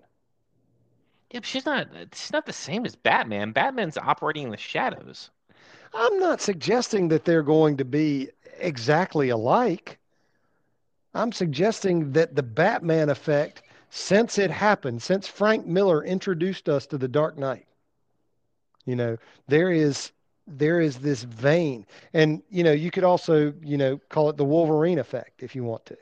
[1.31, 1.87] Yeah, she's not.
[2.13, 3.51] She's not the same as Batman.
[3.51, 5.31] Batman's operating in the shadows.
[5.93, 8.29] I'm not suggesting that they're going to be
[8.59, 9.99] exactly alike.
[11.13, 16.97] I'm suggesting that the Batman effect, since it happened, since Frank Miller introduced us to
[16.97, 17.67] the Dark Knight,
[18.85, 19.17] you know,
[19.47, 20.11] there is
[20.45, 24.43] there is this vein, and you know, you could also you know call it the
[24.43, 25.97] Wolverine effect if you want to,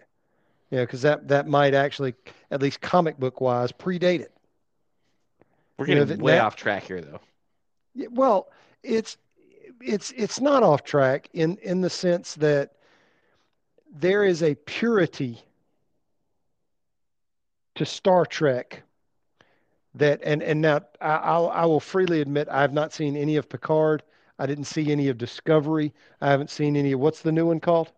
[0.71, 2.15] you know, because that that might actually,
[2.49, 4.31] at least comic book wise, predate it.
[5.77, 7.19] We're getting you know, way off track here, though.
[8.09, 8.47] Well,
[8.83, 9.17] it's
[9.83, 12.73] it's it's not off track in in the sense that
[13.93, 15.41] there is a purity
[17.75, 18.83] to Star Trek
[19.95, 23.35] that and and now I, I'll, I will freely admit I have not seen any
[23.35, 24.03] of Picard.
[24.39, 25.93] I didn't see any of Discovery.
[26.21, 27.91] I haven't seen any of what's the new one called?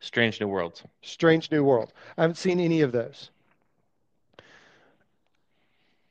[0.00, 0.82] Strange New Worlds.
[1.02, 1.92] Strange New World.
[2.18, 3.30] I haven't seen any of those.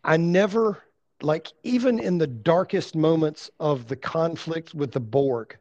[0.04, 0.84] I never,
[1.24, 5.58] like, even in the darkest moments of the conflict with the Borg,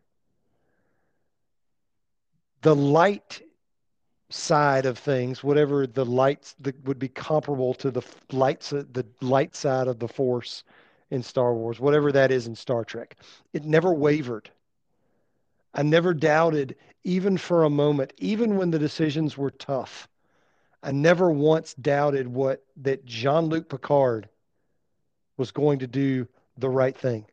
[2.63, 3.43] the light
[4.31, 8.03] side of things, whatever the lights that would be comparable to the
[8.33, 10.65] lights, uh, the light side of the Force
[11.11, 13.17] in Star Wars, whatever that is in Star Trek,
[13.53, 14.51] it never wavered.
[15.75, 20.09] I never doubted, even for a moment, even when the decisions were tough.
[20.83, 24.29] I never once doubted what that Jean Luc Picard
[25.43, 27.27] was going to do the right thing.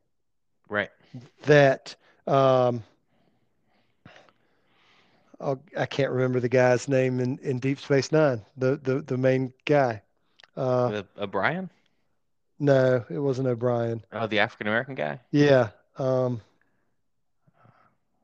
[0.67, 0.89] Right.
[1.45, 1.95] That
[2.25, 2.81] um,
[5.39, 8.43] I'll, I can not remember the guy's name in, in Deep Space Nine.
[8.57, 10.01] The the the main guy.
[10.57, 11.69] Uh, O'Brien.
[12.59, 14.03] No, it wasn't O'Brien.
[14.11, 15.19] Oh, the African American guy.
[15.29, 15.69] Yeah.
[15.99, 16.41] Um,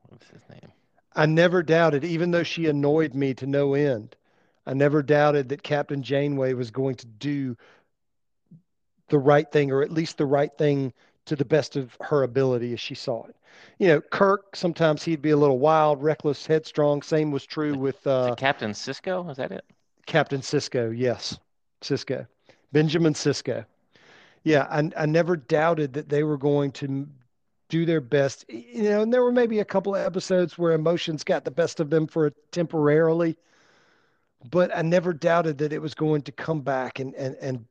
[0.08, 0.72] What's his name?
[1.14, 4.16] I never doubted, even though she annoyed me to no end.
[4.66, 7.56] I never doubted that Captain Janeway was going to do
[9.08, 10.92] the right thing, or at least the right thing
[11.26, 13.36] to the best of her ability as she saw it.
[13.78, 17.02] You know, Kirk sometimes he'd be a little wild, reckless, headstrong.
[17.02, 19.30] Same was true with uh, Captain Sisko.
[19.30, 19.64] Is that it?
[20.06, 21.38] Captain Sisko, yes,
[21.82, 22.26] Sisko,
[22.72, 23.64] Benjamin Sisko.
[24.44, 27.08] Yeah, I, I never doubted that they were going to
[27.68, 28.44] do their best.
[28.48, 31.80] You know, and there were maybe a couple of episodes where emotions got the best
[31.80, 33.36] of them for temporarily,
[34.50, 37.64] but I never doubted that it was going to come back and and and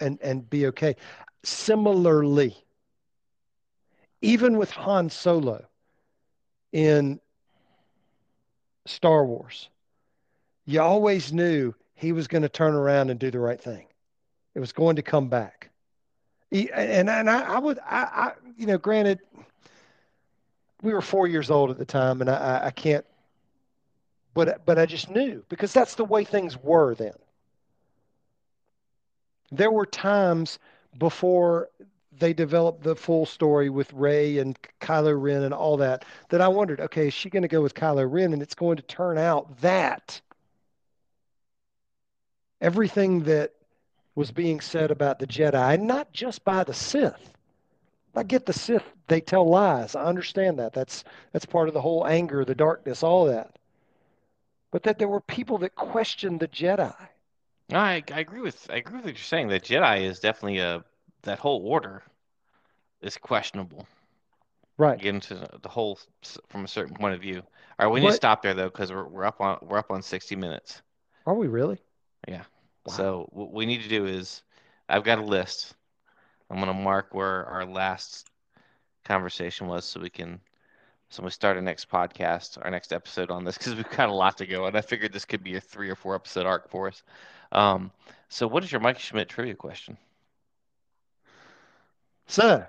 [0.00, 0.96] and and be okay.
[1.44, 2.56] Similarly,
[4.20, 5.64] even with Han Solo
[6.72, 7.20] in
[8.86, 9.68] Star Wars,
[10.64, 13.86] you always knew he was going to turn around and do the right thing.
[14.54, 15.70] It was going to come back.
[16.50, 19.20] He, and and I, I would I, I you know granted
[20.82, 23.06] we were four years old at the time and I, I can't
[24.34, 27.14] but but I just knew because that's the way things were then.
[29.52, 30.58] There were times
[30.98, 31.68] before
[32.18, 36.48] they developed the full story with Rey and Kylo Ren and all that that I
[36.48, 39.18] wondered, okay, is she going to go with Kylo Ren and it's going to turn
[39.18, 40.20] out that
[42.62, 43.52] everything that
[44.14, 47.32] was being said about the Jedi, not just by the Sith.
[48.14, 49.94] I get the Sith, they tell lies.
[49.94, 50.72] I understand that.
[50.72, 53.58] That's that's part of the whole anger, the darkness, all that.
[54.70, 56.94] But that there were people that questioned the Jedi.
[57.78, 59.48] I, I agree with I agree with what you're saying.
[59.48, 60.84] That Jedi is definitely a
[61.22, 62.02] that whole order
[63.00, 63.86] is questionable.
[64.78, 64.98] Right.
[64.98, 65.98] Get into the whole
[66.48, 67.42] from a certain point of view.
[67.78, 69.90] All right, we need to stop there though because we're we're up on we're up
[69.90, 70.82] on 60 minutes.
[71.26, 71.78] Are we really?
[72.26, 72.42] Yeah.
[72.86, 72.94] Wow.
[72.94, 74.42] So what we need to do is
[74.88, 75.74] I've got a list.
[76.50, 78.28] I'm gonna mark where our last
[79.04, 80.40] conversation was so we can
[81.12, 84.14] so we start our next podcast, our next episode on this because we've got a
[84.14, 86.70] lot to go, and I figured this could be a three or four episode arc
[86.70, 87.02] for us.
[87.52, 87.90] Um,
[88.28, 89.96] so, what is your Mike Schmidt trivia question?
[92.26, 92.64] So,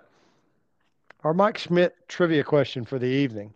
[1.23, 3.53] our Mike Schmidt trivia question for the evening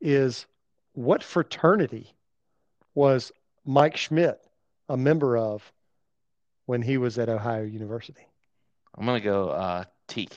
[0.00, 0.46] is
[0.92, 2.12] What fraternity
[2.94, 3.32] was
[3.64, 4.38] Mike Schmidt
[4.88, 5.72] a member of
[6.66, 8.26] when he was at Ohio University?
[8.96, 10.36] I'm going to go uh, Teak.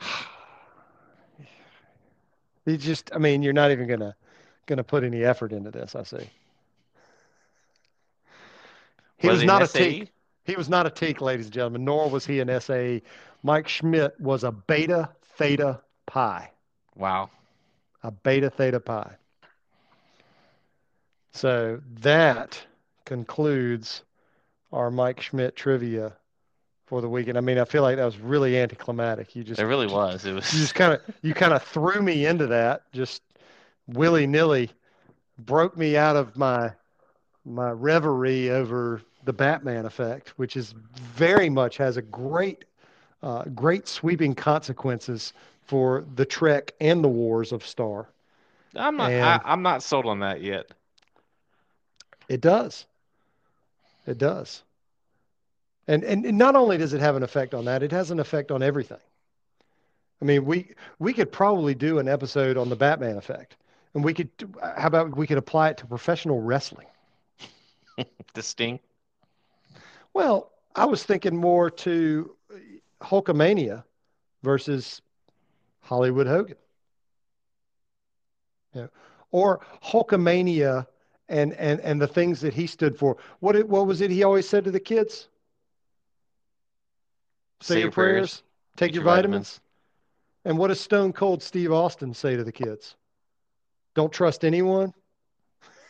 [2.68, 4.16] You just, I mean, you're not even gonna
[4.66, 5.94] gonna put any effort into this.
[5.94, 6.28] I see.
[9.18, 10.12] He was, was he not a teak.
[10.44, 13.02] He was not a teak, ladies and gentlemen, nor was he an SAE.
[13.42, 16.50] Mike Schmidt was a beta theta pi.
[16.96, 17.30] Wow.
[18.02, 19.16] a beta theta pi.
[21.32, 22.64] So that
[23.04, 24.02] concludes
[24.72, 26.16] our Mike Schmidt trivia
[26.86, 27.36] for the weekend.
[27.36, 29.34] I mean, I feel like that was really anticlimactic.
[29.36, 30.24] You just It really was.
[30.24, 33.22] It was you just kind of you kind of threw me into that just
[33.86, 34.70] willy nilly,
[35.38, 36.72] broke me out of my
[37.44, 42.64] my reverie over the Batman effect, which is very much has a great
[43.22, 45.32] uh, great sweeping consequences
[45.64, 48.08] for the Trek and the Wars of Star.
[48.74, 49.10] I'm not.
[49.10, 50.70] And- I, I'm not sold on that yet.
[52.28, 52.86] It does.
[54.06, 54.62] It does.
[55.88, 58.20] And, and and not only does it have an effect on that, it has an
[58.20, 58.98] effect on everything.
[60.22, 63.56] I mean, we we could probably do an episode on the Batman effect,
[63.94, 64.28] and we could.
[64.62, 66.86] How about we could apply it to professional wrestling?
[68.34, 68.78] The Sting.
[70.16, 72.34] Well, I was thinking more to
[73.02, 73.84] Hulkamania
[74.42, 75.02] versus
[75.82, 76.56] Hollywood Hogan.
[78.72, 78.86] Yeah.
[79.30, 80.86] Or Hulkamania
[81.28, 83.18] and, and, and the things that he stood for.
[83.40, 85.28] What it, what was it he always said to the kids?
[87.60, 88.42] Say, your prayers,
[88.78, 89.60] take, your, vitamins.
[90.46, 92.96] And what does Stone Cold Steve Austin say to the kids?
[93.94, 94.94] Don't trust anyone.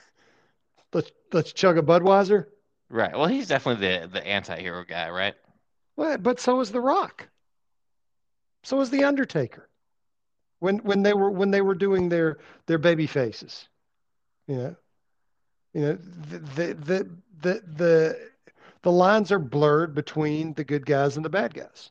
[0.92, 2.46] let's let's chug a Budweiser.
[2.88, 3.16] Right.
[3.16, 5.34] Well, he's definitely the the anti-hero guy, right?
[5.96, 7.28] Well, but so is The Rock.
[8.62, 9.68] So is The Undertaker.
[10.60, 13.68] When when they were when they were doing their their baby faces,
[14.46, 14.76] you know,
[15.74, 17.10] you know the the the
[17.42, 18.30] the the,
[18.82, 21.90] the lines are blurred between the good guys and the bad guys.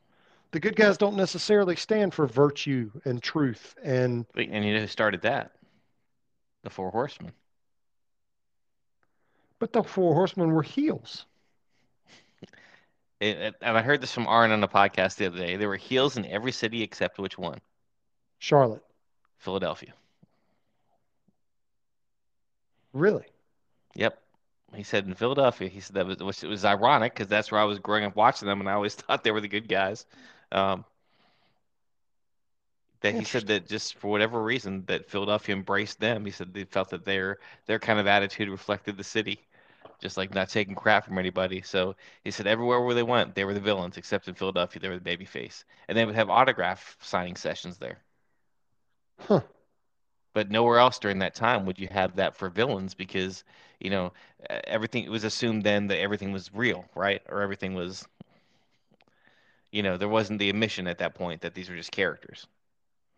[0.51, 4.87] The good guys don't necessarily stand for virtue and truth and And you know who
[4.87, 5.51] started that?
[6.63, 7.33] The Four Horsemen.
[9.59, 11.25] But the four horsemen were heels.
[13.19, 15.55] It, it- and I heard this from Arn on the podcast the other day.
[15.55, 17.59] There were heels in every city except which one?
[18.39, 18.83] Charlotte.
[19.37, 19.93] Philadelphia.
[22.93, 23.25] Really?
[23.95, 24.17] Yep.
[24.73, 25.69] He said in Philadelphia.
[25.69, 28.15] He said that was which it was ironic because that's where I was growing up
[28.15, 30.05] watching them, and I always thought they were the good guys.
[30.51, 30.85] Um,
[33.05, 36.25] that he said that just for whatever reason that Philadelphia embraced them.
[36.25, 37.37] He said they felt that their
[37.67, 39.39] their kind of attitude reflected the city,
[40.01, 41.61] just like not taking crap from anybody.
[41.61, 44.89] So he said everywhere where they went, they were the villains, except in Philadelphia, they
[44.89, 47.99] were the baby face, and they would have autograph signing sessions there.
[49.19, 49.41] Huh.
[50.33, 53.43] But nowhere else during that time would you have that for villains because,
[53.79, 54.13] you know,
[54.65, 57.21] everything it was assumed then that everything was real, right?
[57.29, 58.05] Or everything was,
[59.71, 62.47] you know, there wasn't the admission at that point that these were just characters.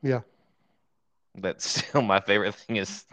[0.01, 0.21] Yeah.
[1.35, 3.05] But still, my favorite thing is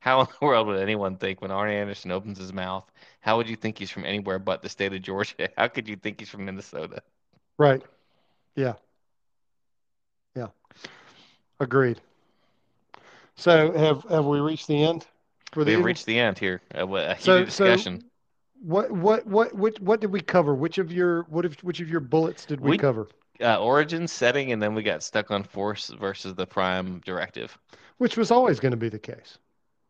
[0.00, 2.84] how in the world would anyone think when Arnie Anderson opens his mouth,
[3.20, 5.48] how would you think he's from anywhere but the state of Georgia?
[5.56, 7.02] How could you think he's from Minnesota?
[7.58, 7.82] Right.
[8.54, 8.74] Yeah.
[10.36, 10.46] Yeah.
[11.60, 12.00] Agreed.
[13.36, 15.06] So have have we reached the end
[15.52, 15.84] for the We've evening?
[15.86, 16.62] reached the end here.
[16.74, 18.04] Uh, a So- heated so- discussion.
[18.60, 20.52] What what what which, what did we cover?
[20.54, 23.08] Which of your what if which of your bullets did we, We- cover?
[23.40, 27.56] Uh, origin setting, and then we got stuck on Force versus the Prime Directive.
[27.98, 29.38] Which was always going to be the case.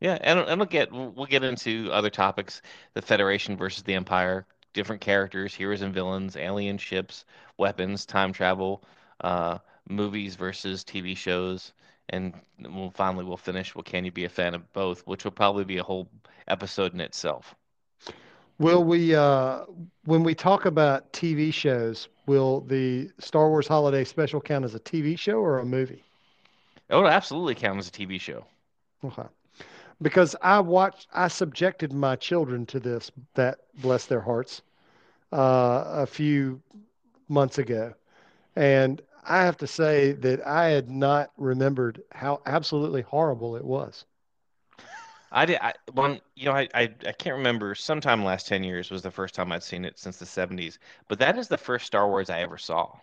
[0.00, 2.62] Yeah, and and we'll get we'll get into other topics:
[2.94, 7.24] the Federation versus the Empire, different characters, heroes and villains, alien ships,
[7.56, 8.84] weapons, time travel,
[9.20, 11.72] uh, movies versus TV shows,
[12.10, 13.74] and we'll finally we'll finish.
[13.74, 15.06] Well, can you be a fan of both?
[15.06, 16.08] Which will probably be a whole
[16.46, 17.54] episode in itself.
[18.58, 19.64] Will we uh
[20.04, 24.80] when we talk about TV shows, will the Star Wars Holiday Special count as a
[24.80, 26.04] TV show or a movie?
[26.88, 28.44] It would absolutely count as a TV show.
[29.04, 29.26] Okay.
[30.00, 34.62] Because I watched, I subjected my children to this, that bless their hearts,
[35.32, 36.60] uh, a few
[37.28, 37.94] months ago.
[38.54, 44.04] And I have to say that I had not remembered how absolutely horrible it was.
[45.32, 45.58] I did.
[45.62, 47.74] I, when you know, I, I I can't remember.
[47.74, 50.78] Sometime last ten years was the first time I'd seen it since the seventies.
[51.08, 52.98] But that is the first Star Wars I ever saw.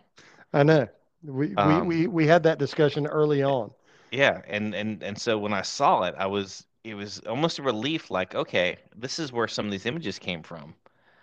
[0.53, 0.87] I know.
[1.23, 3.73] We, Um, we, we, we had that discussion early on.
[4.11, 7.63] Yeah, and and and so when I saw it, I was it was almost a
[7.63, 8.09] relief.
[8.11, 10.75] Like, okay, this is where some of these images came from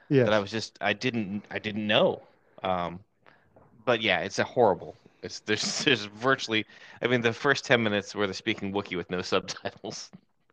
[0.09, 0.23] Yes.
[0.25, 2.23] that I was just I didn't I didn't know.
[2.65, 3.01] Um,
[3.85, 4.97] but yeah, it's a horrible.
[5.23, 6.67] It's there's there's virtually.
[7.03, 10.11] I mean, the first ten minutes where they're speaking Wookiee with no subtitles.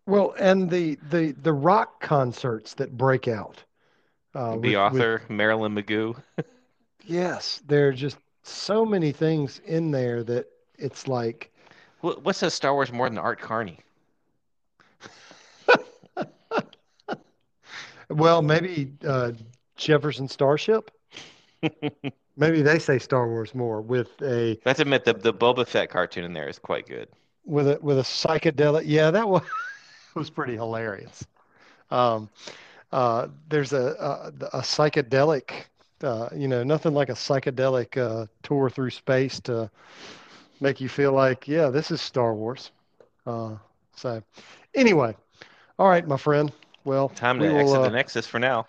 [0.09, 3.63] Well, and the, the, the rock concerts that break out.
[4.35, 6.15] Uh, the with- with- author Marilyn Magoo.
[7.05, 10.47] yes, there are just so many things in there that
[10.77, 11.51] it's like,
[12.01, 13.79] What what says Star Wars more than Art Carney?
[18.09, 19.31] well, maybe uh,
[19.75, 20.91] Jefferson Starship.
[22.37, 24.57] Maybe they say Star Wars more with a.
[24.65, 27.09] Let's admit the the Boba Fett cartoon in there is quite good.
[27.43, 28.83] with a with a psychedelic.
[28.85, 29.41] Yeah, that was
[30.15, 31.25] was pretty hilarious.
[31.91, 32.29] Um,
[32.91, 35.51] uh, there's a a, a psychedelic.
[36.01, 39.69] Uh, you know, nothing like a psychedelic uh, tour through space to
[40.61, 42.71] make you feel like, yeah, this is Star Wars.
[43.25, 43.55] Uh,
[43.95, 44.23] so,
[44.75, 45.15] anyway,
[45.77, 46.51] all right, my friend.
[46.85, 48.65] Well, Time we to will, exit uh, the Nexus for now.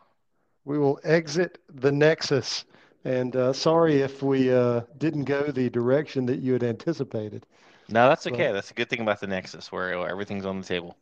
[0.65, 2.65] we will exit the Nexus.
[3.05, 7.47] And uh, sorry if we uh, didn't go the direction that you had anticipated.
[7.89, 8.53] No, that's okay.
[8.53, 10.97] That's a good thing about the Nexus, where everything's on the table.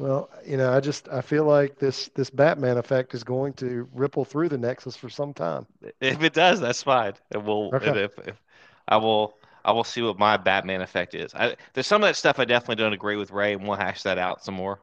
[0.00, 3.88] Well, you know, I just I feel like this this Batman effect is going to
[3.92, 5.66] ripple through the Nexus for some time.
[6.00, 7.14] If it does, that's fine.
[7.30, 7.96] And we'll Okay.
[7.96, 8.42] if, if
[8.88, 11.34] I will I will see what my Batman effect is.
[11.34, 14.02] I, there's some of that stuff I definitely don't agree with Ray, and we'll hash
[14.04, 14.80] that out some more.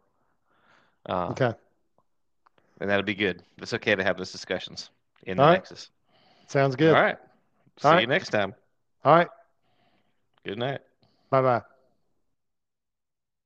[1.05, 1.53] Uh, Okay,
[2.79, 3.43] and that'll be good.
[3.57, 4.89] It's okay to have those discussions
[5.23, 5.61] in the All right.
[5.61, 5.89] Nexus.
[6.47, 6.93] sounds good.
[6.93, 7.17] All right.
[7.77, 8.07] See All you right.
[8.07, 8.55] next time.
[9.05, 9.29] All right,
[10.43, 10.81] Good night.
[11.29, 11.76] bye bye.